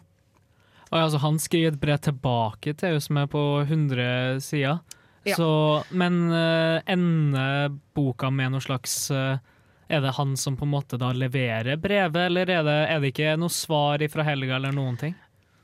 Og 0.92 0.98
altså, 1.00 1.22
han 1.22 1.38
skriver 1.40 1.72
et 1.72 1.80
brev 1.80 2.00
tilbake 2.04 2.74
til 2.76 2.92
henne 2.92 3.00
som 3.00 3.18
er 3.22 3.30
på 3.32 3.42
100 3.64 4.42
sider. 4.44 4.82
Ja. 5.24 5.36
Så, 5.38 5.48
men 5.94 6.26
uh, 6.34 6.82
ender 6.90 7.70
boka 7.94 8.28
med 8.34 8.52
noe 8.52 8.64
slags 8.64 8.96
uh, 9.14 9.38
Er 9.86 10.00
det 10.02 10.16
han 10.16 10.32
som 10.40 10.56
på 10.58 10.66
en 10.66 10.72
måte 10.72 10.98
da 10.98 11.12
leverer 11.14 11.78
brevet, 11.78 12.24
eller 12.26 12.50
er 12.50 12.64
det, 12.66 12.78
er 12.90 13.02
det 13.02 13.12
ikke 13.12 13.36
noe 13.38 13.52
svar 13.52 14.02
fra 14.10 14.24
Helga 14.26 14.56
eller 14.56 14.74
noen 14.74 14.98
ting? 14.98 15.14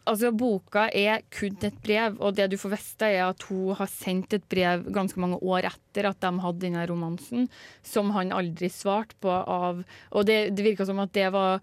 Altså, 0.09 0.31
Boka 0.33 0.87
er 0.97 1.21
kun 1.35 1.59
et 1.67 1.81
brev, 1.85 2.17
og 2.25 2.37
det 2.37 2.47
du 2.53 2.57
får 2.61 2.73
vite 2.77 3.09
er 3.12 3.27
at 3.27 3.43
hun 3.51 3.77
har 3.77 3.91
sendt 3.93 4.37
et 4.37 4.45
brev 4.49 4.87
ganske 4.95 5.21
mange 5.21 5.41
år 5.45 5.69
etter 5.69 6.09
at 6.09 6.21
de 6.23 6.31
hadde 6.45 6.62
denne 6.62 6.85
romansen, 6.88 7.49
som 7.85 8.14
han 8.17 8.33
aldri 8.33 8.71
svarte 8.73 9.19
på 9.21 9.33
av 9.33 9.83
Og 10.12 10.29
det, 10.29 10.55
det 10.57 10.64
virka 10.64 10.87
som 10.88 11.03
at 11.03 11.12
det 11.17 11.29
var 11.35 11.61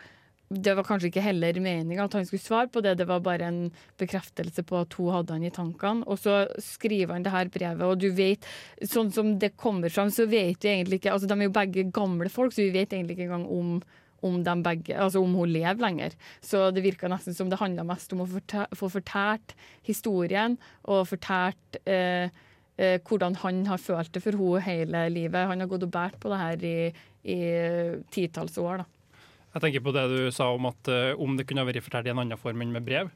det 0.49 0.75
var 0.77 0.85
kanskje 0.85 1.09
ikke 1.09 1.23
heller 1.25 1.57
meninga 1.57 2.05
at 2.05 2.15
han 2.19 2.25
skulle 2.27 2.43
svare 2.43 2.69
på 2.69 2.83
det, 2.85 2.95
det 2.99 3.07
var 3.09 3.23
bare 3.25 3.47
en 3.47 3.59
bekreftelse 3.97 4.61
på 4.67 4.77
at 4.83 4.93
hun 4.99 5.13
hadde 5.15 5.33
han 5.33 5.45
i 5.47 5.53
tankene. 5.53 6.05
Og 6.05 6.21
så 6.21 6.43
skriver 6.61 7.15
han 7.15 7.25
det 7.25 7.33
her 7.33 7.49
brevet, 7.49 7.81
og 7.85 7.97
du 8.01 8.11
vet, 8.13 8.45
sånn 8.85 9.09
som 9.15 9.35
det 9.41 9.55
kommer 9.57 9.89
fram, 9.89 10.13
så 10.13 10.27
vet 10.29 10.61
vi 10.61 10.73
egentlig 10.75 11.01
ikke 11.01 11.13
Altså, 11.15 11.29
de 11.29 11.37
er 11.37 11.47
jo 11.47 11.55
begge 11.55 11.85
gamle 11.95 12.29
folk, 12.29 12.53
så 12.53 12.65
vi 12.65 12.73
vet 12.75 12.93
egentlig 12.93 13.17
ikke 13.17 13.29
engang 13.29 13.47
om 13.49 13.77
om 14.25 14.39
begge, 14.41 14.95
altså 14.97 15.21
om 15.21 15.35
hun 15.37 15.51
lever 15.53 15.81
lenger. 15.83 16.15
Så 16.41 16.71
det 16.73 16.81
virka 16.81 17.05
nesten 17.11 17.35
som 17.37 17.49
det 17.51 17.59
handla 17.59 17.83
mest 17.85 18.13
om 18.15 18.23
å 18.23 18.25
få 18.25 18.89
fortært 18.89 19.53
historien 19.85 20.55
og 20.89 21.05
fortært 21.11 21.77
eh, 21.85 22.33
eh, 22.79 22.97
hvordan 23.05 23.37
han 23.43 23.65
har 23.69 23.77
følt 23.77 24.13
det 24.15 24.23
for 24.23 24.33
henne 24.33 24.65
hele 24.65 25.03
livet. 25.13 25.45
Han 25.45 25.61
har 25.61 25.69
gått 25.69 25.85
og 25.85 25.93
båret 25.93 26.17
på 26.17 26.31
det 26.31 26.41
her 26.41 26.65
i, 26.65 26.77
i 27.35 27.39
titalls 28.15 28.57
år. 28.57 28.81
da. 28.81 28.94
Jeg 29.55 29.63
tenker 29.63 29.83
på 29.85 29.93
det 29.95 30.07
du 30.11 30.17
sa 30.35 30.49
om 30.51 30.67
at 30.67 30.89
uh, 30.91 31.13
om 31.21 31.37
det 31.39 31.45
kunne 31.47 31.63
vært 31.63 31.85
fortalt 31.85 32.09
i 32.09 32.11
en 32.11 32.19
annen 32.25 32.39
form 32.39 32.65
enn 32.65 32.73
med 32.75 32.83
brev. 32.83 33.11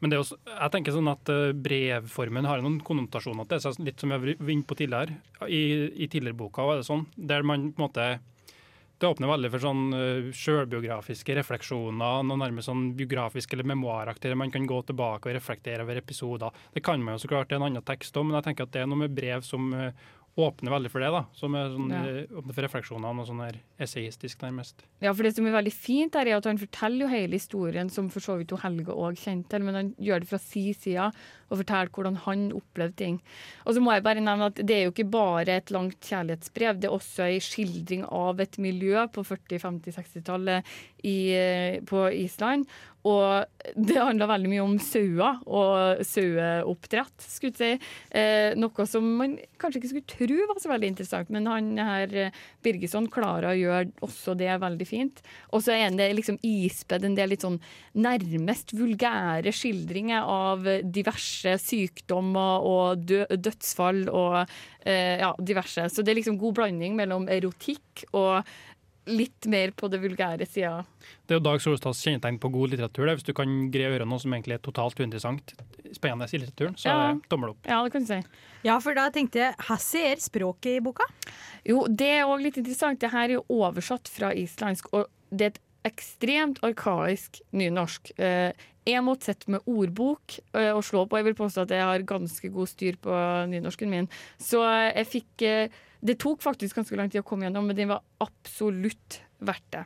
Men 0.00 0.10
det 0.10 0.16
er 0.16 0.22
også, 0.22 0.38
jeg 0.48 0.72
tenker 0.72 0.94
sånn 0.96 1.10
at 1.12 1.32
uh, 1.32 1.52
brevformen 1.66 2.48
har 2.48 2.64
noen 2.64 2.78
konnotasjoner 2.84 3.48
til 3.50 3.60
seg, 3.60 3.82
litt 3.84 4.00
som 4.00 4.14
jeg 4.14 4.22
vært 4.22 4.40
inne 4.54 4.64
på 4.68 4.78
tidligere. 4.80 5.18
I, 5.44 5.60
i 5.92 6.08
tidligere 6.08 6.40
boka 6.40 6.64
var 6.64 6.80
det 6.80 6.88
sånn, 6.88 7.04
der 7.16 7.44
man 7.44 7.68
på 7.74 7.82
en 7.82 7.86
måte 7.88 8.14
det 8.94 9.10
åpner 9.10 9.28
veldig 9.28 9.50
for 9.52 9.60
sånn 9.60 9.84
uh, 9.92 10.32
sjølbiografiske 10.32 11.36
refleksjoner, 11.36 12.24
noe 12.24 12.40
nærmest 12.40 12.70
sånn 12.70 12.86
biografisk 12.96 13.52
eller 13.52 13.68
memoaraktig, 13.74 14.30
der 14.30 14.40
man 14.40 14.54
kan 14.54 14.64
gå 14.70 14.80
tilbake 14.88 15.28
og 15.28 15.36
reflektere 15.36 15.84
over 15.84 16.00
episoder. 16.00 16.64
Det 16.72 16.80
kan 16.86 17.04
man 17.04 17.18
jo 17.18 17.26
så 17.26 17.34
klart 17.34 17.52
i 17.52 17.58
en 17.58 17.66
annen 17.68 17.84
tekst 17.84 18.16
òg, 18.16 18.24
men 18.30 18.38
jeg 18.38 18.48
tenker 18.48 18.64
at 18.64 18.72
det 18.72 18.86
er 18.86 18.88
noe 18.88 19.04
med 19.04 19.12
brev 19.12 19.44
som 19.44 19.68
åpner 20.36 20.72
veldig 20.74 20.90
for 20.90 20.98
det. 21.00 21.10
da, 21.14 21.24
Som 21.32 21.54
er 21.54 21.68
sånn, 21.70 21.90
Ja. 21.90 22.02
eh, 22.04 22.26
åpner 22.26 22.54
for 22.54 22.62
refleksjoner 22.66 23.20
og 23.20 23.26
sånn 23.28 23.40
her 23.44 23.60
essayistisk, 23.78 24.38
nærmest. 24.42 24.74
Ja, 25.00 25.12
for 25.12 25.22
det 25.22 25.34
som 25.36 25.46
er 25.46 25.52
veldig 25.62 25.72
fint 25.72 26.14
her, 26.14 26.26
er 26.26 26.36
at 26.38 26.44
han 26.44 26.58
forteller 26.58 27.00
jo 27.06 27.08
hele 27.08 27.32
historien, 27.38 27.88
som 27.90 28.08
for 28.08 28.20
så 28.20 28.36
vidt 28.38 28.48
jo 28.50 28.56
Helge 28.56 28.90
òg 28.92 29.14
kjente 29.16 29.48
til, 29.50 29.62
men 29.62 29.74
han 29.74 29.94
gjør 29.94 30.20
det 30.20 30.28
fra 30.28 30.38
si 30.38 30.72
side 30.72 31.12
og 31.50 31.60
fortelle 31.60 31.92
hvordan 31.94 32.20
han 32.24 32.46
opplevde 32.56 32.98
ting. 33.00 33.20
Og 33.64 33.76
så 33.76 33.82
må 33.84 33.94
jeg 33.94 34.06
bare 34.06 34.24
nevne 34.24 34.50
at 34.50 34.62
det 34.62 34.78
er 34.78 34.86
jo 34.86 34.94
ikke 34.94 35.10
bare 35.12 35.58
et 35.58 35.74
langt 35.74 36.00
kjærlighetsbrev, 36.04 36.80
det 36.80 36.90
er 36.90 36.96
også 36.96 37.28
en 37.28 37.44
skildring 37.44 38.06
av 38.08 38.42
et 38.44 38.58
miljø 38.62 39.06
på 39.14 39.26
40-, 39.26 39.60
50-, 39.64 39.98
60-tallet 40.00 40.74
på 41.88 42.08
Island. 42.16 42.68
Og 43.04 43.44
det 43.76 43.98
handla 44.00 44.26
veldig 44.30 44.48
mye 44.48 44.62
om 44.64 44.76
sauer 44.80 45.40
og 45.44 46.00
saueoppdrett, 46.08 47.12
skulle 47.20 47.52
jeg 47.52 47.76
si. 47.76 47.90
Eh, 48.16 48.56
noe 48.56 48.86
som 48.88 49.04
man 49.18 49.34
kanskje 49.60 49.82
ikke 49.82 49.90
skulle 49.90 50.14
tro 50.14 50.46
var 50.48 50.60
så 50.62 50.70
veldig 50.72 50.88
interessant, 50.94 51.32
men 51.34 51.50
han 51.50 51.68
her 51.76 52.14
eh, 52.22 52.38
Birgesson 52.64 53.10
klarer 53.12 53.50
å 53.50 53.58
gjøre 53.58 53.92
også 54.04 54.36
det 54.40 54.48
veldig 54.62 54.88
fint. 54.88 55.20
Og 55.52 55.66
så 55.66 55.76
er 55.76 55.92
det 55.98 56.08
liksom 56.16 56.40
ispedd 56.48 57.04
en 57.04 57.18
del 57.18 57.34
litt 57.34 57.44
sånn 57.44 57.60
nærmest 57.92 58.72
vulgære 58.78 59.52
skildringer 59.52 60.24
av 60.24 60.64
diverse 60.88 61.33
sykdommer 61.60 62.64
og 62.66 63.02
dø 63.08 63.24
dødsfall 63.30 64.04
og 64.10 64.36
eh, 64.86 65.18
ja, 65.20 65.32
diverse. 65.38 65.88
Så 65.90 66.02
det 66.04 66.14
er 66.14 66.20
liksom 66.22 66.38
god 66.40 66.54
blanding 66.60 66.96
mellom 66.96 67.28
erotikk 67.28 68.06
og 68.12 68.44
litt 69.04 69.44
mer 69.52 69.68
på 69.76 69.90
det 69.92 69.98
vulgære 70.00 70.46
sida. 70.48 70.78
Det 71.28 71.34
er 71.34 71.36
jo 71.36 71.44
Dag 71.44 71.60
Solstads 71.60 71.98
kjennetegn 72.06 72.38
på 72.40 72.48
god 72.54 72.72
litteratur. 72.72 73.04
Det. 73.04 73.18
Hvis 73.18 73.26
du 73.28 73.34
kan 73.36 73.50
greie 73.70 73.90
å 73.90 73.92
gjøre 73.98 74.06
noe 74.08 74.22
som 74.22 74.32
egentlig 74.32 74.56
er 74.56 74.62
totalt 74.64 74.96
uinteressant, 75.02 75.52
spennende 75.92 76.24
i 76.32 76.40
litteraturen, 76.40 76.74
så 76.80 76.88
Ja. 76.88 77.10
tommel 77.28 77.50
opp. 77.52 77.66
Ja, 77.68 77.82
det 77.84 77.92
kan 77.92 78.02
du 78.02 78.08
si. 78.08 78.22
Ja, 78.64 78.78
for 78.80 78.94
da 78.96 79.10
tenkte 79.10 79.42
jeg 79.42 79.54
Hassi 79.68 80.00
er 80.08 80.16
språket 80.16 80.78
i 80.78 80.80
boka. 80.80 81.04
Jo, 81.68 81.84
det 81.86 82.08
er 82.16 82.24
òg 82.24 82.40
litt 82.46 82.56
interessant. 82.56 82.98
Det 82.98 83.10
her 83.12 83.28
er 83.28 83.34
jo 83.36 83.44
oversatt 83.50 84.08
fra 84.08 84.32
islandsk, 84.32 84.88
og 84.94 85.06
det 85.30 85.42
er 85.42 85.52
et 85.52 85.60
ekstremt 85.84 86.60
arkaisk 86.64 87.42
nynorsk. 87.52 88.10
Eh, 88.18 88.52
måtte 89.04 89.30
sette 89.30 89.50
med 89.52 89.64
ordbok 89.70 90.38
å 90.52 90.64
og 90.76 90.84
slå 90.84 91.04
på. 91.08 91.18
Jeg 91.18 91.28
vil 91.30 91.38
påstå 91.38 91.64
at 91.64 91.72
jeg 91.72 91.88
har 91.88 92.06
ganske 92.08 92.50
god 92.52 92.70
styr 92.70 92.98
på 93.00 93.16
nynorsken 93.50 93.92
min. 93.92 94.10
Så 94.38 94.62
jeg 94.64 95.10
fikk 95.10 95.44
eh, 95.48 95.82
Det 96.04 96.18
tok 96.20 96.42
faktisk 96.44 96.76
ganske 96.76 96.96
lang 97.00 97.08
tid 97.08 97.22
å 97.22 97.24
komme 97.24 97.46
gjennom, 97.46 97.64
men 97.64 97.76
den 97.78 97.88
var 97.88 98.02
absolutt 98.20 99.22
verdt 99.40 99.70
det. 99.72 99.84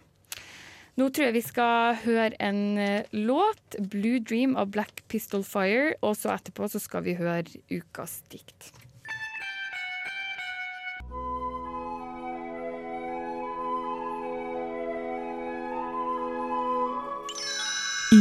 Nå 0.98 1.06
tror 1.14 1.28
jeg 1.28 1.36
vi 1.36 1.44
skal 1.46 1.94
høre 2.02 2.34
en 2.42 2.78
eh, 2.82 3.06
låt, 3.14 3.78
'Blue 3.78 4.18
Dream' 4.18 4.58
av 4.58 4.72
Black 4.74 5.04
Pistol 5.06 5.46
Fire, 5.46 5.94
og 6.02 6.18
så 6.18 6.34
etterpå 6.34 6.66
så 6.66 6.82
skal 6.82 7.06
vi 7.06 7.14
høre 7.14 7.46
ukas 7.70 8.18
dikt. 8.34 8.72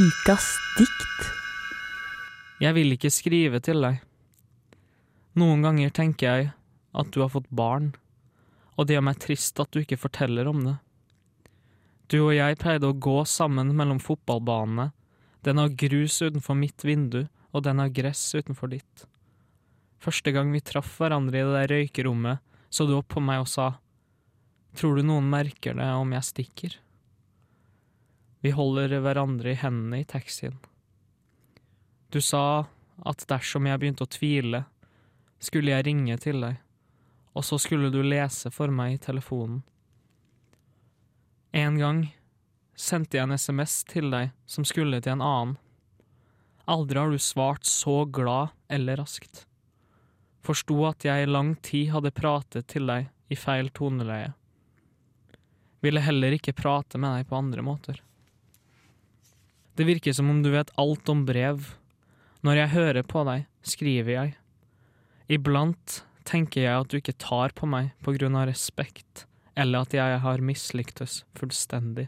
Ukas 0.07 0.45
dikt. 0.77 1.23
Jeg 2.61 2.75
vil 2.77 2.93
ikke 2.93 3.09
skrive 3.11 3.59
til 3.65 3.81
deg. 3.83 3.97
Noen 5.41 5.65
ganger 5.65 5.91
tenker 5.91 6.27
jeg 6.27 6.45
at 7.01 7.09
du 7.11 7.17
har 7.23 7.31
fått 7.33 7.49
barn, 7.51 7.89
og 8.77 8.87
det 8.87 8.95
gjør 8.95 9.03
meg 9.09 9.19
trist 9.19 9.59
at 9.59 9.73
du 9.73 9.81
ikke 9.81 9.99
forteller 9.99 10.47
om 10.47 10.61
det. 10.63 10.75
Du 12.07 12.21
og 12.21 12.31
jeg 12.37 12.59
pleide 12.61 12.87
å 12.87 12.95
gå 12.95 13.17
sammen 13.27 13.73
mellom 13.75 13.99
fotballbanene, 13.99 14.93
den 15.43 15.59
har 15.59 15.75
grus 15.75 16.21
utenfor 16.21 16.55
mitt 16.55 16.87
vindu, 16.87 17.25
og 17.51 17.67
den 17.67 17.83
har 17.83 17.91
gress 17.91 18.23
utenfor 18.37 18.71
ditt. 18.77 19.07
Første 19.99 20.31
gang 20.31 20.55
vi 20.55 20.63
traff 20.63 20.93
hverandre 21.01 21.41
i 21.41 21.47
det 21.49 21.55
der 21.57 21.73
røykerommet, 21.73 22.45
så 22.69 22.87
du 22.87 22.95
opp 23.01 23.11
på 23.17 23.27
meg 23.27 23.43
og 23.43 23.51
sa, 23.51 23.73
tror 24.77 25.01
du 25.01 25.09
noen 25.09 25.27
merker 25.33 25.75
det 25.75 25.91
om 25.99 26.15
jeg 26.15 26.31
stikker? 26.31 26.83
Vi 28.45 28.53
holder 28.53 28.99
hverandre 29.01 29.51
i 29.51 29.59
hendene 29.59 30.01
i 30.01 30.07
taxien. 30.07 30.57
Du 32.09 32.21
sa 32.21 32.67
at 33.05 33.25
dersom 33.29 33.67
jeg 33.67 33.81
begynte 33.81 34.05
å 34.05 34.11
tvile, 34.11 34.63
skulle 35.39 35.73
jeg 35.73 35.85
ringe 35.85 36.17
til 36.21 36.41
deg, 36.41 36.61
og 37.37 37.45
så 37.45 37.59
skulle 37.61 37.91
du 37.93 37.99
lese 38.01 38.49
for 38.53 38.73
meg 38.73 38.95
i 38.95 39.01
telefonen. 39.01 39.61
En 41.57 41.77
gang 41.81 42.01
sendte 42.77 43.17
jeg 43.17 43.25
en 43.27 43.37
SMS 43.37 43.81
til 43.89 44.11
deg 44.13 44.33
som 44.49 44.65
skulle 44.67 45.01
til 45.01 45.17
en 45.17 45.25
annen. 45.25 45.53
Aldri 46.67 46.99
har 46.99 47.13
du 47.13 47.21
svart 47.21 47.65
så 47.65 48.03
glad 48.05 48.53
eller 48.69 48.99
raskt. 48.99 49.45
Forsto 50.43 50.75
at 50.87 51.05
jeg 51.07 51.23
i 51.23 51.29
lang 51.29 51.55
tid 51.63 51.93
hadde 51.93 52.15
pratet 52.15 52.67
til 52.71 52.89
deg 52.89 53.07
i 53.31 53.37
feil 53.39 53.71
toneleie. 53.75 54.33
Ville 55.83 56.03
heller 56.03 56.35
ikke 56.35 56.55
prate 56.57 56.99
med 56.99 57.17
deg 57.17 57.29
på 57.29 57.39
andre 57.39 57.63
måter. 57.63 58.01
Det 59.77 59.85
virker 59.85 60.13
som 60.13 60.29
om 60.33 60.41
du 60.41 60.49
vet 60.49 60.71
alt 60.81 61.09
om 61.13 61.21
brev. 61.27 61.75
Når 62.41 62.61
jeg 62.63 62.73
hører 62.73 63.05
på 63.05 63.21
deg, 63.27 63.45
skriver 63.61 64.13
jeg. 64.15 64.31
Iblant 65.29 65.99
tenker 66.25 66.63
jeg 66.63 66.81
at 66.81 66.89
du 66.89 66.97
ikke 66.97 67.13
tar 67.21 67.53
på 67.53 67.69
meg 67.69 67.91
på 68.01 68.15
grunn 68.17 68.37
av 68.39 68.47
respekt, 68.49 69.27
eller 69.53 69.85
at 69.85 69.93
jeg 69.93 70.17
har 70.23 70.43
mislyktes 70.43 71.21
fullstendig. 71.37 72.07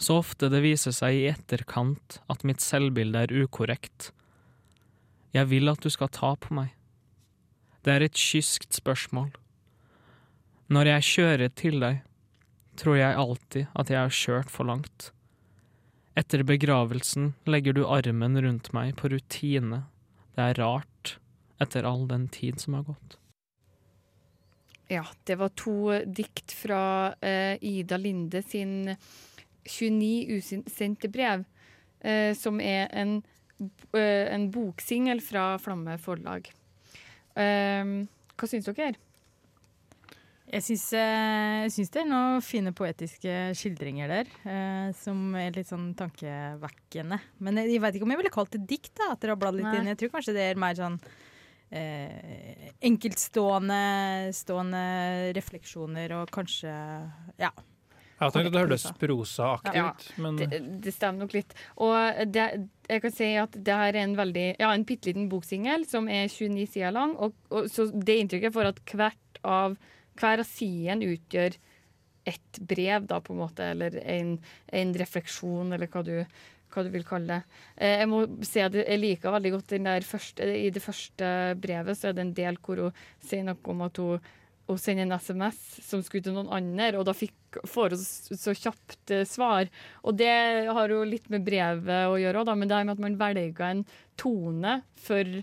Så 0.00 0.16
ofte 0.22 0.48
det 0.48 0.62
viser 0.64 0.96
seg 0.96 1.18
i 1.18 1.28
etterkant 1.28 2.22
at 2.32 2.46
mitt 2.48 2.64
selvbilde 2.64 3.26
er 3.26 3.36
ukorrekt. 3.44 4.14
Jeg 5.36 5.50
vil 5.52 5.68
at 5.68 5.84
du 5.84 5.92
skal 5.92 6.08
ta 6.08 6.32
på 6.40 6.56
meg. 6.56 6.72
Det 7.84 7.92
er 7.92 8.08
et 8.08 8.16
kyskt 8.16 8.72
spørsmål. 8.80 9.28
Når 10.72 10.94
jeg 10.94 11.08
kjører 11.10 11.52
til 11.52 11.80
deg, 11.84 12.00
tror 12.80 12.96
jeg 12.96 13.24
alltid 13.28 13.68
at 13.76 13.92
jeg 13.92 14.00
har 14.00 14.20
kjørt 14.22 14.52
for 14.52 14.68
langt. 14.68 15.10
Etter 16.18 16.42
begravelsen 16.42 17.32
legger 17.46 17.72
du 17.72 17.84
armen 17.86 18.42
rundt 18.42 18.72
meg 18.74 18.96
på 18.98 19.08
rutine. 19.12 19.84
Det 20.34 20.42
er 20.42 20.58
rart, 20.58 21.16
etter 21.62 21.86
all 21.86 22.08
den 22.10 22.26
tid 22.32 22.60
som 22.60 22.74
har 22.78 22.88
gått. 22.90 23.16
Ja, 24.90 25.04
det 25.24 25.36
var 25.38 25.52
to 25.54 25.92
dikt 26.02 26.50
fra 26.50 27.14
eh, 27.22 27.54
Ida 27.62 27.96
Linde 27.96 28.42
sin 28.42 28.96
29 29.62 30.40
usendte 30.40 31.08
brev, 31.08 31.44
eh, 32.00 32.34
som 32.34 32.58
er 32.60 32.88
en, 32.90 33.20
eh, 33.94 34.26
en 34.34 34.48
boksingel 34.50 35.22
fra 35.22 35.52
Flamme 35.62 35.94
forlag. 36.02 36.50
Eh, 37.38 37.94
hva 38.34 38.50
syns 38.50 38.66
dere? 38.66 38.98
Jeg 40.50 40.64
syns, 40.66 40.84
eh, 40.98 41.56
jeg 41.64 41.72
syns 41.76 41.92
det 41.94 42.00
er 42.02 42.08
noen 42.10 42.42
fine 42.42 42.72
poetiske 42.74 43.34
skildringer 43.54 44.10
der, 44.10 44.30
eh, 44.50 44.88
som 44.98 45.36
er 45.38 45.52
litt 45.54 45.68
sånn 45.70 45.92
tankevekkende. 45.94 47.20
Men 47.38 47.60
jeg, 47.60 47.76
jeg 47.76 47.82
vet 47.84 47.98
ikke 47.98 48.08
om 48.08 48.14
jeg 48.16 48.20
ville 48.24 48.34
kalt 48.34 48.54
det 48.56 48.64
dikt, 48.66 48.96
da, 48.98 49.12
etter 49.14 49.30
å 49.30 49.36
ha 49.36 49.40
bladd 49.44 49.60
litt 49.60 49.68
Nei. 49.68 49.76
inn. 49.78 49.90
Jeg 49.92 50.00
tror 50.00 50.10
kanskje 50.16 50.34
det 50.34 50.46
er 50.48 50.58
mer 50.58 50.74
sånn 50.74 50.96
eh, 51.70 52.72
enkeltstående 52.90 53.82
stående 54.34 54.84
refleksjoner 55.38 56.16
og 56.18 56.32
kanskje 56.34 56.72
Ja. 57.38 57.52
Jeg 58.20 58.34
tenkte 58.34 58.50
at 58.50 58.52
det 58.52 58.60
hørtes 58.60 58.82
prosaaktig 59.00 59.78
Ja, 59.78 59.86
ut, 59.94 60.02
men 60.20 60.36
Det, 60.36 60.58
det 60.84 60.92
stemmer 60.92 61.24
nok 61.24 61.32
litt. 61.38 61.54
Og 61.80 62.26
det, 62.28 62.48
jeg 62.90 63.04
kan 63.06 63.14
si 63.16 63.30
at 63.40 63.54
det 63.56 63.78
her 63.78 63.94
er 63.94 64.02
en 64.02 64.18
veldig 64.18 64.48
Ja, 64.58 64.74
en 64.74 64.84
bitte 64.84 65.08
liten 65.08 65.30
boksingel 65.30 65.86
som 65.88 66.10
er 66.10 66.26
29 66.28 66.66
sider 66.68 66.92
lang. 66.92 67.14
Og, 67.16 67.38
og, 67.48 67.70
så 67.72 67.86
det 67.94 68.18
inntrykket 68.20 68.52
får 68.52 68.74
at 68.74 68.84
hvert 68.92 69.40
av 69.40 69.78
hver 70.18 70.42
av 70.42 70.48
sidene 70.48 71.12
utgjør 71.14 71.58
ett 72.30 72.58
brev, 72.68 73.06
da, 73.08 73.20
på 73.24 73.32
en 73.34 73.40
måte, 73.42 73.64
eller 73.72 73.96
en, 74.04 74.34
en 74.76 74.90
refleksjon, 75.00 75.72
eller 75.72 75.88
hva 75.90 76.02
du, 76.04 76.12
hva 76.70 76.82
du 76.84 76.90
vil 76.92 77.06
kalle 77.08 77.38
det. 77.40 77.62
Eh, 77.76 77.96
Jeg 78.02 78.10
må 78.10 78.20
si 78.46 78.60
at 78.62 78.76
jeg 78.76 79.00
liker 79.00 79.32
veldig 79.34 79.54
godt 79.56 79.72
den 79.72 79.88
der 79.88 80.04
første, 80.06 80.44
I 80.44 80.68
det 80.74 80.82
første 80.84 81.30
brevet 81.58 81.98
så 81.98 82.10
er 82.10 82.18
det 82.18 82.26
en 82.26 82.36
del 82.36 82.60
hvor 82.62 82.84
hun 82.84 83.00
sier 83.24 83.46
noe 83.48 83.72
om 83.72 83.82
at 83.88 83.98
hun, 84.02 84.28
hun 84.68 84.78
sender 84.78 85.08
en 85.08 85.16
SMS 85.16 85.58
som 85.82 86.04
skulle 86.06 86.22
til 86.28 86.36
noen 86.36 86.52
andre, 86.54 86.92
og 87.00 87.08
da 87.08 87.16
fikk, 87.16 87.58
får 87.66 87.96
hun 87.96 88.04
så, 88.04 88.36
så 88.38 88.54
kjapt 88.54 89.14
eh, 89.16 89.24
svar. 89.26 89.72
Og 90.04 90.20
det 90.20 90.30
har 90.68 90.92
jo 90.92 91.00
litt 91.08 91.26
med 91.32 91.48
brevet 91.48 92.04
å 92.12 92.20
gjøre 92.20 92.44
òg, 92.44 92.52
men 92.60 92.70
det 92.70 92.76
er 92.76 92.86
med 92.86 92.98
at 93.00 93.06
man 93.08 93.18
velger 93.18 93.66
en 93.72 93.82
tone 94.20 94.76
for, 95.00 95.40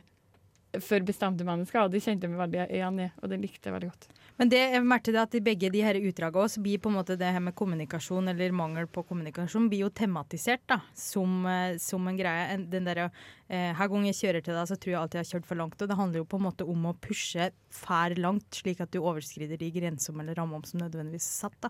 for 0.77 1.10
bestemte 1.10 1.43
mennesker, 1.49 1.82
og 1.84 1.91
det 1.91 2.06
kjente 2.06 2.30
jeg 2.30 2.36
meg 2.38 2.45
veldig 2.45 2.69
igjen 2.69 3.03
i, 3.03 3.10
og 3.19 3.34
det 3.34 3.41
likte 3.41 3.67
jeg 3.67 3.75
veldig 3.80 3.91
godt. 3.91 4.08
Men 4.38 4.52
det 4.52 4.60
jeg 4.62 4.84
merket 4.86 5.17
at 5.17 5.36
i 5.38 5.41
begge 5.41 5.69
de 5.73 5.82
her 5.82 5.97
utdragene 5.97 6.45
også 6.45 6.62
blir 6.62 6.82
på 6.82 6.91
en 6.91 6.97
måte 7.00 7.17
det 7.17 7.30
her 7.34 7.41
med 7.41 7.56
kommunikasjon 7.58 8.30
eller 8.30 8.54
mangel 8.54 8.86
på 8.86 9.02
kommunikasjon 9.10 9.65
blir 9.71 9.88
jo 9.88 9.89
tematisert 9.89 10.62
da, 10.69 10.78
som, 10.93 11.39
eh, 11.50 11.78
som 11.82 12.06
en 12.08 12.19
greie. 12.19 12.60
Den 12.69 12.86
der, 12.86 13.10
eh, 13.50 13.73
Hver 13.73 13.89
gang 13.89 14.06
jeg 14.06 14.19
kjører 14.21 14.43
til 14.43 14.54
deg, 14.54 14.67
så 14.69 14.78
tror 14.78 14.91
jeg 14.91 15.02
alltid 15.02 15.17
jeg 15.17 15.26
har 15.26 15.32
kjørt 15.34 15.47
for 15.47 15.56
langt. 15.56 15.82
Og 15.82 15.89
det 15.89 15.97
handler 15.97 16.19
jo 16.19 16.30
på 16.30 16.38
en 16.38 16.45
måte 16.45 16.69
om 16.69 16.86
å 16.86 16.93
pushe 16.93 17.50
fær 17.71 18.15
langt, 18.17 18.50
slik 18.52 18.80
at 18.80 18.91
du 18.91 19.00
overskrider 19.00 19.58
de 19.58 19.71
grensene 19.71 20.21
eller 20.21 20.36
rammene 20.36 20.65
som 20.65 20.82
nødvendigvis 20.82 21.26
er 21.26 21.50
satt. 21.50 21.60
da. 21.62 21.69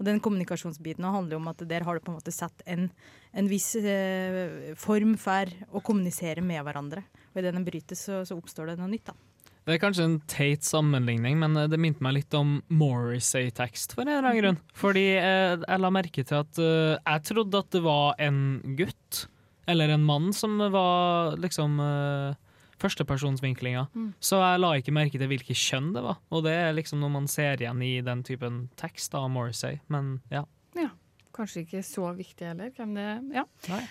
Og 0.00 0.06
den 0.06 0.20
kommunikasjonsbiten 0.20 1.04
handler 1.04 1.36
jo 1.36 1.42
om 1.44 1.48
at 1.48 1.68
der 1.68 1.84
har 1.84 1.94
du 1.94 2.00
på 2.00 2.14
en 2.14 2.20
måte 2.20 2.32
satt 2.32 2.62
en, 2.66 2.90
en 3.34 3.48
viss 3.48 3.74
eh, 3.76 4.74
form 4.74 5.16
for 5.18 5.44
å 5.68 5.84
kommunisere 5.84 6.40
med 6.40 6.64
hverandre. 6.64 7.04
Og 7.34 7.42
idet 7.42 7.52
den 7.52 7.66
brytes, 7.66 8.08
så, 8.08 8.24
så 8.24 8.40
oppstår 8.40 8.72
det 8.72 8.80
noe 8.80 8.88
nytt. 8.88 9.12
da. 9.12 9.25
Det 9.66 9.74
er 9.74 9.80
kanskje 9.82 10.04
en 10.06 10.20
teit 10.30 10.62
sammenligning, 10.62 11.40
men 11.40 11.58
det 11.66 11.78
minte 11.82 12.04
meg 12.04 12.20
litt 12.20 12.34
om 12.38 12.60
Morrissey-tekst 12.70 13.96
for 13.96 14.04
en 14.04 14.12
eller 14.12 14.28
annen 14.28 14.38
grunn. 14.38 14.58
Fordi 14.78 15.06
eh, 15.18 15.54
jeg 15.58 15.82
la 15.82 15.88
merke 15.90 16.22
til 16.22 16.36
at 16.38 16.60
eh, 16.62 16.92
jeg 16.94 17.22
trodde 17.26 17.62
at 17.64 17.72
det 17.74 17.80
var 17.82 18.12
en 18.22 18.60
gutt, 18.78 19.24
eller 19.66 19.90
en 19.90 20.04
mann, 20.06 20.28
som 20.30 20.60
var 20.70 21.34
liksom 21.42 21.80
eh, 21.82 22.36
førstepersonsvinklinga. 22.78 23.88
Mm. 23.90 24.12
Så 24.22 24.38
jeg 24.38 24.60
la 24.62 24.70
ikke 24.78 24.94
merke 24.94 25.18
til 25.18 25.32
hvilket 25.32 25.58
kjønn 25.58 25.88
det 25.96 26.04
var. 26.04 26.20
Og 26.30 26.44
det 26.46 26.52
er 26.60 26.76
liksom 26.76 27.02
noe 27.02 27.10
man 27.16 27.26
ser 27.26 27.58
igjen 27.58 27.82
i 27.82 27.96
den 28.06 28.22
typen 28.28 28.60
tekst 28.78 29.16
av 29.18 29.26
Morrissey. 29.34 29.80
Men 29.90 30.20
ja. 30.30 30.44
ja. 30.78 30.92
Kanskje 31.34 31.64
ikke 31.64 31.82
så 31.88 32.12
viktig 32.14 32.52
heller, 32.52 32.70
hvem 32.78 32.94
det. 32.94 33.08
Ja. 33.34 33.42
Nei. 33.72 33.82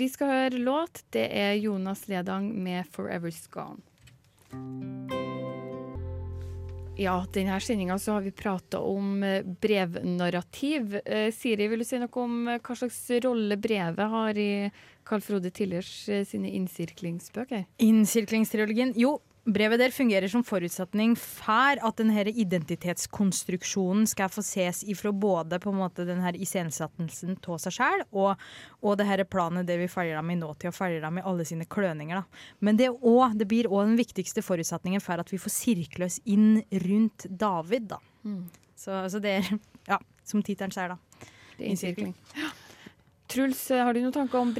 Vi 0.00 0.08
skal 0.10 0.32
høre 0.32 0.62
låt. 0.64 1.04
Det 1.12 1.26
er 1.28 1.52
Jonas 1.60 2.06
Ledang 2.08 2.48
med 2.64 2.88
'Forever's 2.88 3.44
Gone'. 3.52 3.84
Ja, 6.96 7.26
denne 7.32 7.58
sendinga 7.60 7.98
har 8.06 8.20
vi 8.24 8.30
prata 8.32 8.78
om 8.80 9.22
eh, 9.22 9.44
brevnarrativ. 9.44 10.96
Eh, 11.04 11.28
Siri, 11.32 11.68
vil 11.68 11.84
du 11.84 11.84
si 11.84 11.98
noe 12.00 12.22
om 12.22 12.48
eh, 12.48 12.60
hva 12.64 12.76
slags 12.78 13.02
rolle 13.20 13.58
brevet 13.60 14.12
har 14.14 14.40
i 14.40 14.70
Carl 15.04 15.20
Frode 15.20 15.52
Tillers 15.52 15.90
sine 16.24 16.54
innsirklingsbøker? 16.56 17.66
Innsirklingstrilogien. 17.84 18.94
Jo, 18.96 19.18
brevet 19.46 19.78
der 19.80 19.94
fungerer 19.94 20.28
som 20.30 20.42
forutsetning 20.46 21.14
for 21.18 21.78
at 21.78 22.00
denne 22.00 22.24
identitetskonstruksjonen 22.26 24.06
skal 24.10 24.30
få 24.32 24.42
ses 24.44 24.82
ifra 24.90 25.12
både 25.14 25.60
på 25.62 25.70
en 25.70 25.80
måte 25.80 26.06
denne 26.08 26.32
iscenesettelsen 26.34 27.38
av 27.46 27.60
seg 27.62 27.76
sjøl, 27.78 28.04
og, 28.10 28.42
og 28.82 28.98
det 28.98 29.06
her 29.08 29.24
planet 29.30 29.68
der 29.68 29.80
vi 29.82 29.88
følger 29.90 30.18
dem 30.18 30.34
i 30.34 30.38
nåtid 30.40 30.72
og 30.72 30.76
følger 30.76 31.06
dem 31.06 31.20
i 31.20 31.26
alle 31.30 31.46
sine 31.48 31.68
kløninger. 31.70 32.20
Da. 32.20 32.44
Men 32.66 32.80
det, 32.80 32.90
også, 32.96 33.32
det 33.38 33.48
blir 33.50 33.70
òg 33.70 33.92
den 33.92 33.98
viktigste 34.00 34.44
forutsetningen 34.44 35.04
for 35.04 35.22
at 35.22 35.32
vi 35.32 35.40
får 35.40 35.54
sirkle 35.54 36.10
oss 36.10 36.20
inn 36.24 36.60
rundt 36.86 37.28
David. 37.30 37.90
Da. 37.94 38.02
Mm. 38.26 38.44
Så, 38.76 39.04
så 39.12 39.22
det 39.22 39.38
er, 39.40 39.50
ja, 39.92 40.00
som 40.26 40.42
tittelen 40.44 40.74
sier, 40.74 40.96
da. 40.96 41.30
Det 41.56 41.64
er 41.64 41.72
innsirkling. 41.72 42.14
Truls, 43.30 43.62
eh, 43.70 43.82
har 43.82 43.94
du 43.94 44.02
noen 44.02 44.14
tanker 44.14 44.42
om 44.42 44.52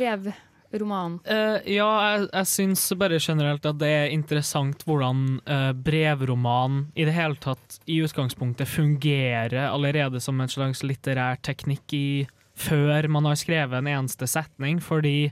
brevromanen? 0.70 1.18
Uh, 1.26 1.58
ja, 1.70 1.88
jeg, 2.10 2.28
jeg 2.32 2.50
syns 2.50 2.84
bare 2.98 3.20
generelt 3.22 3.66
at 3.68 3.78
det 3.80 3.90
er 3.92 4.14
interessant 4.14 4.84
hvordan 4.86 5.40
uh, 5.48 5.72
brevroman 5.72 6.86
i 6.94 7.06
det 7.08 7.16
hele 7.16 7.38
tatt 7.42 7.78
i 7.86 8.00
utgangspunktet 8.04 8.68
fungerer 8.70 9.68
allerede 9.68 10.20
som 10.22 10.40
en 10.40 10.50
slags 10.52 10.82
litterær 10.86 11.40
teknikk 11.46 11.96
i, 11.96 12.08
før 12.56 13.08
man 13.12 13.28
har 13.28 13.38
skrevet 13.38 13.78
en 13.78 13.92
eneste 13.92 14.28
setning, 14.30 14.80
fordi 14.80 15.30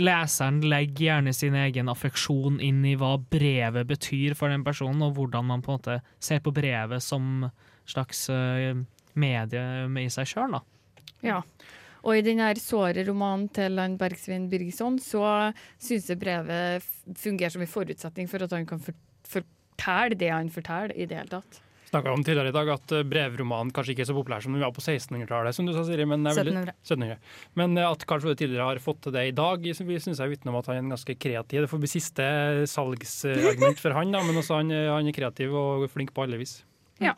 leseren 0.00 0.62
legger 0.64 1.04
gjerne 1.08 1.34
sin 1.36 1.56
egen 1.58 1.90
affeksjon 1.92 2.60
inn 2.64 2.80
i 2.88 2.94
hva 2.96 3.16
brevet 3.20 3.88
betyr 3.88 4.36
for 4.38 4.52
den 4.52 4.64
personen, 4.64 5.02
og 5.04 5.18
hvordan 5.18 5.50
man 5.50 5.64
på 5.64 5.72
en 5.72 5.80
måte 5.80 5.98
ser 6.22 6.40
på 6.44 6.54
brevet 6.54 7.04
som 7.04 7.48
slags 7.88 8.28
uh, 8.32 8.72
medie 9.18 9.64
i 10.00 10.08
seg 10.12 10.28
sjøl, 10.30 10.56
da. 10.56 10.62
Ja. 11.22 11.40
Og 12.02 12.18
i 12.18 12.22
den 12.26 12.40
her 12.42 12.58
såre 12.58 13.04
romanen 13.06 13.48
til 13.54 13.78
han 13.78 13.96
Bergsvin 14.00 14.48
Birgesson, 14.50 14.98
så 15.02 15.52
syns 15.78 16.08
jeg 16.10 16.18
brevet 16.18 16.82
fungerer 17.18 17.54
som 17.54 17.62
en 17.62 17.70
forutsetning 17.70 18.30
for 18.30 18.42
at 18.42 18.54
han 18.56 18.66
kan 18.66 18.80
for 18.82 18.96
fortelle 19.32 20.18
det 20.18 20.30
han 20.32 20.50
forteller, 20.52 20.94
i 20.98 21.06
det 21.06 21.16
hele 21.18 21.30
tatt. 21.40 21.60
Snakka 21.92 22.12
om 22.14 22.22
tidligere 22.24 22.48
i 22.48 22.54
dag 22.56 22.68
at 22.72 22.92
eh, 22.96 23.02
brevromanen 23.04 23.72
kanskje 23.74 23.92
ikke 23.92 24.04
er 24.06 24.08
så 24.08 24.14
populær 24.16 24.40
som 24.40 24.54
den 24.54 24.62
var 24.64 24.72
på 24.72 24.80
1600-tallet, 24.80 25.52
som 25.56 25.66
du 25.68 25.74
sa, 25.76 25.82
Siri. 25.84 26.06
Men, 26.08 26.24
veldig- 26.24 26.54
1700. 26.56 26.74
1700. 26.80 27.18
men 27.60 27.76
eh, 27.76 27.88
at 27.90 28.06
Karl 28.08 28.22
Frode 28.24 28.38
tidligere 28.40 28.68
har 28.70 28.80
fått 28.80 29.02
til 29.04 29.12
det 29.12 29.26
i 29.28 29.34
dag, 29.36 29.66
syns 29.76 30.16
jeg 30.22 30.32
vitner 30.32 30.54
om 30.54 30.60
at 30.62 30.70
han 30.72 30.78
er 30.80 30.94
ganske 30.94 31.16
kreativ. 31.20 31.66
Det 31.66 31.68
får 31.72 31.82
bli 31.82 31.90
siste 31.92 32.28
salgsargument 32.72 33.82
for 33.82 33.96
han, 33.98 34.14
da, 34.16 34.22
men 34.24 34.40
også 34.40 34.62
han, 34.62 34.72
han 34.72 35.10
er 35.12 35.16
kreativ 35.18 35.52
og 35.58 35.84
flink 35.92 36.14
på 36.16 36.24
alle 36.24 36.40
vis. 36.40 36.62
Ja. 37.02 37.12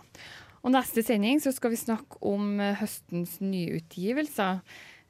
Og 0.64 0.72
neste 0.72 1.04
sending 1.04 1.42
så 1.44 1.52
skal 1.52 1.74
vi 1.74 1.80
snakke 1.80 2.20
om 2.24 2.56
eh, 2.62 2.76
høstens 2.80 3.36
nyutgivelser. 3.44 4.62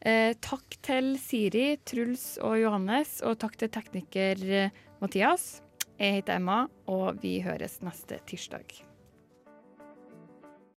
Eh, 0.04 0.32
takk 0.42 0.78
til 0.84 1.14
Siri, 1.22 1.76
Truls 1.86 2.34
og 2.42 2.58
Johannes, 2.58 3.20
og 3.22 3.38
takk 3.44 3.54
til 3.62 3.70
tekniker 3.72 4.42
eh, 4.50 4.82
Mathias. 5.02 5.62
Jeg 5.94 6.18
heter 6.18 6.40
Emma, 6.40 6.64
og 6.90 7.22
vi 7.22 7.38
høres 7.44 7.78
neste 7.86 8.18
tirsdag. 8.26 8.82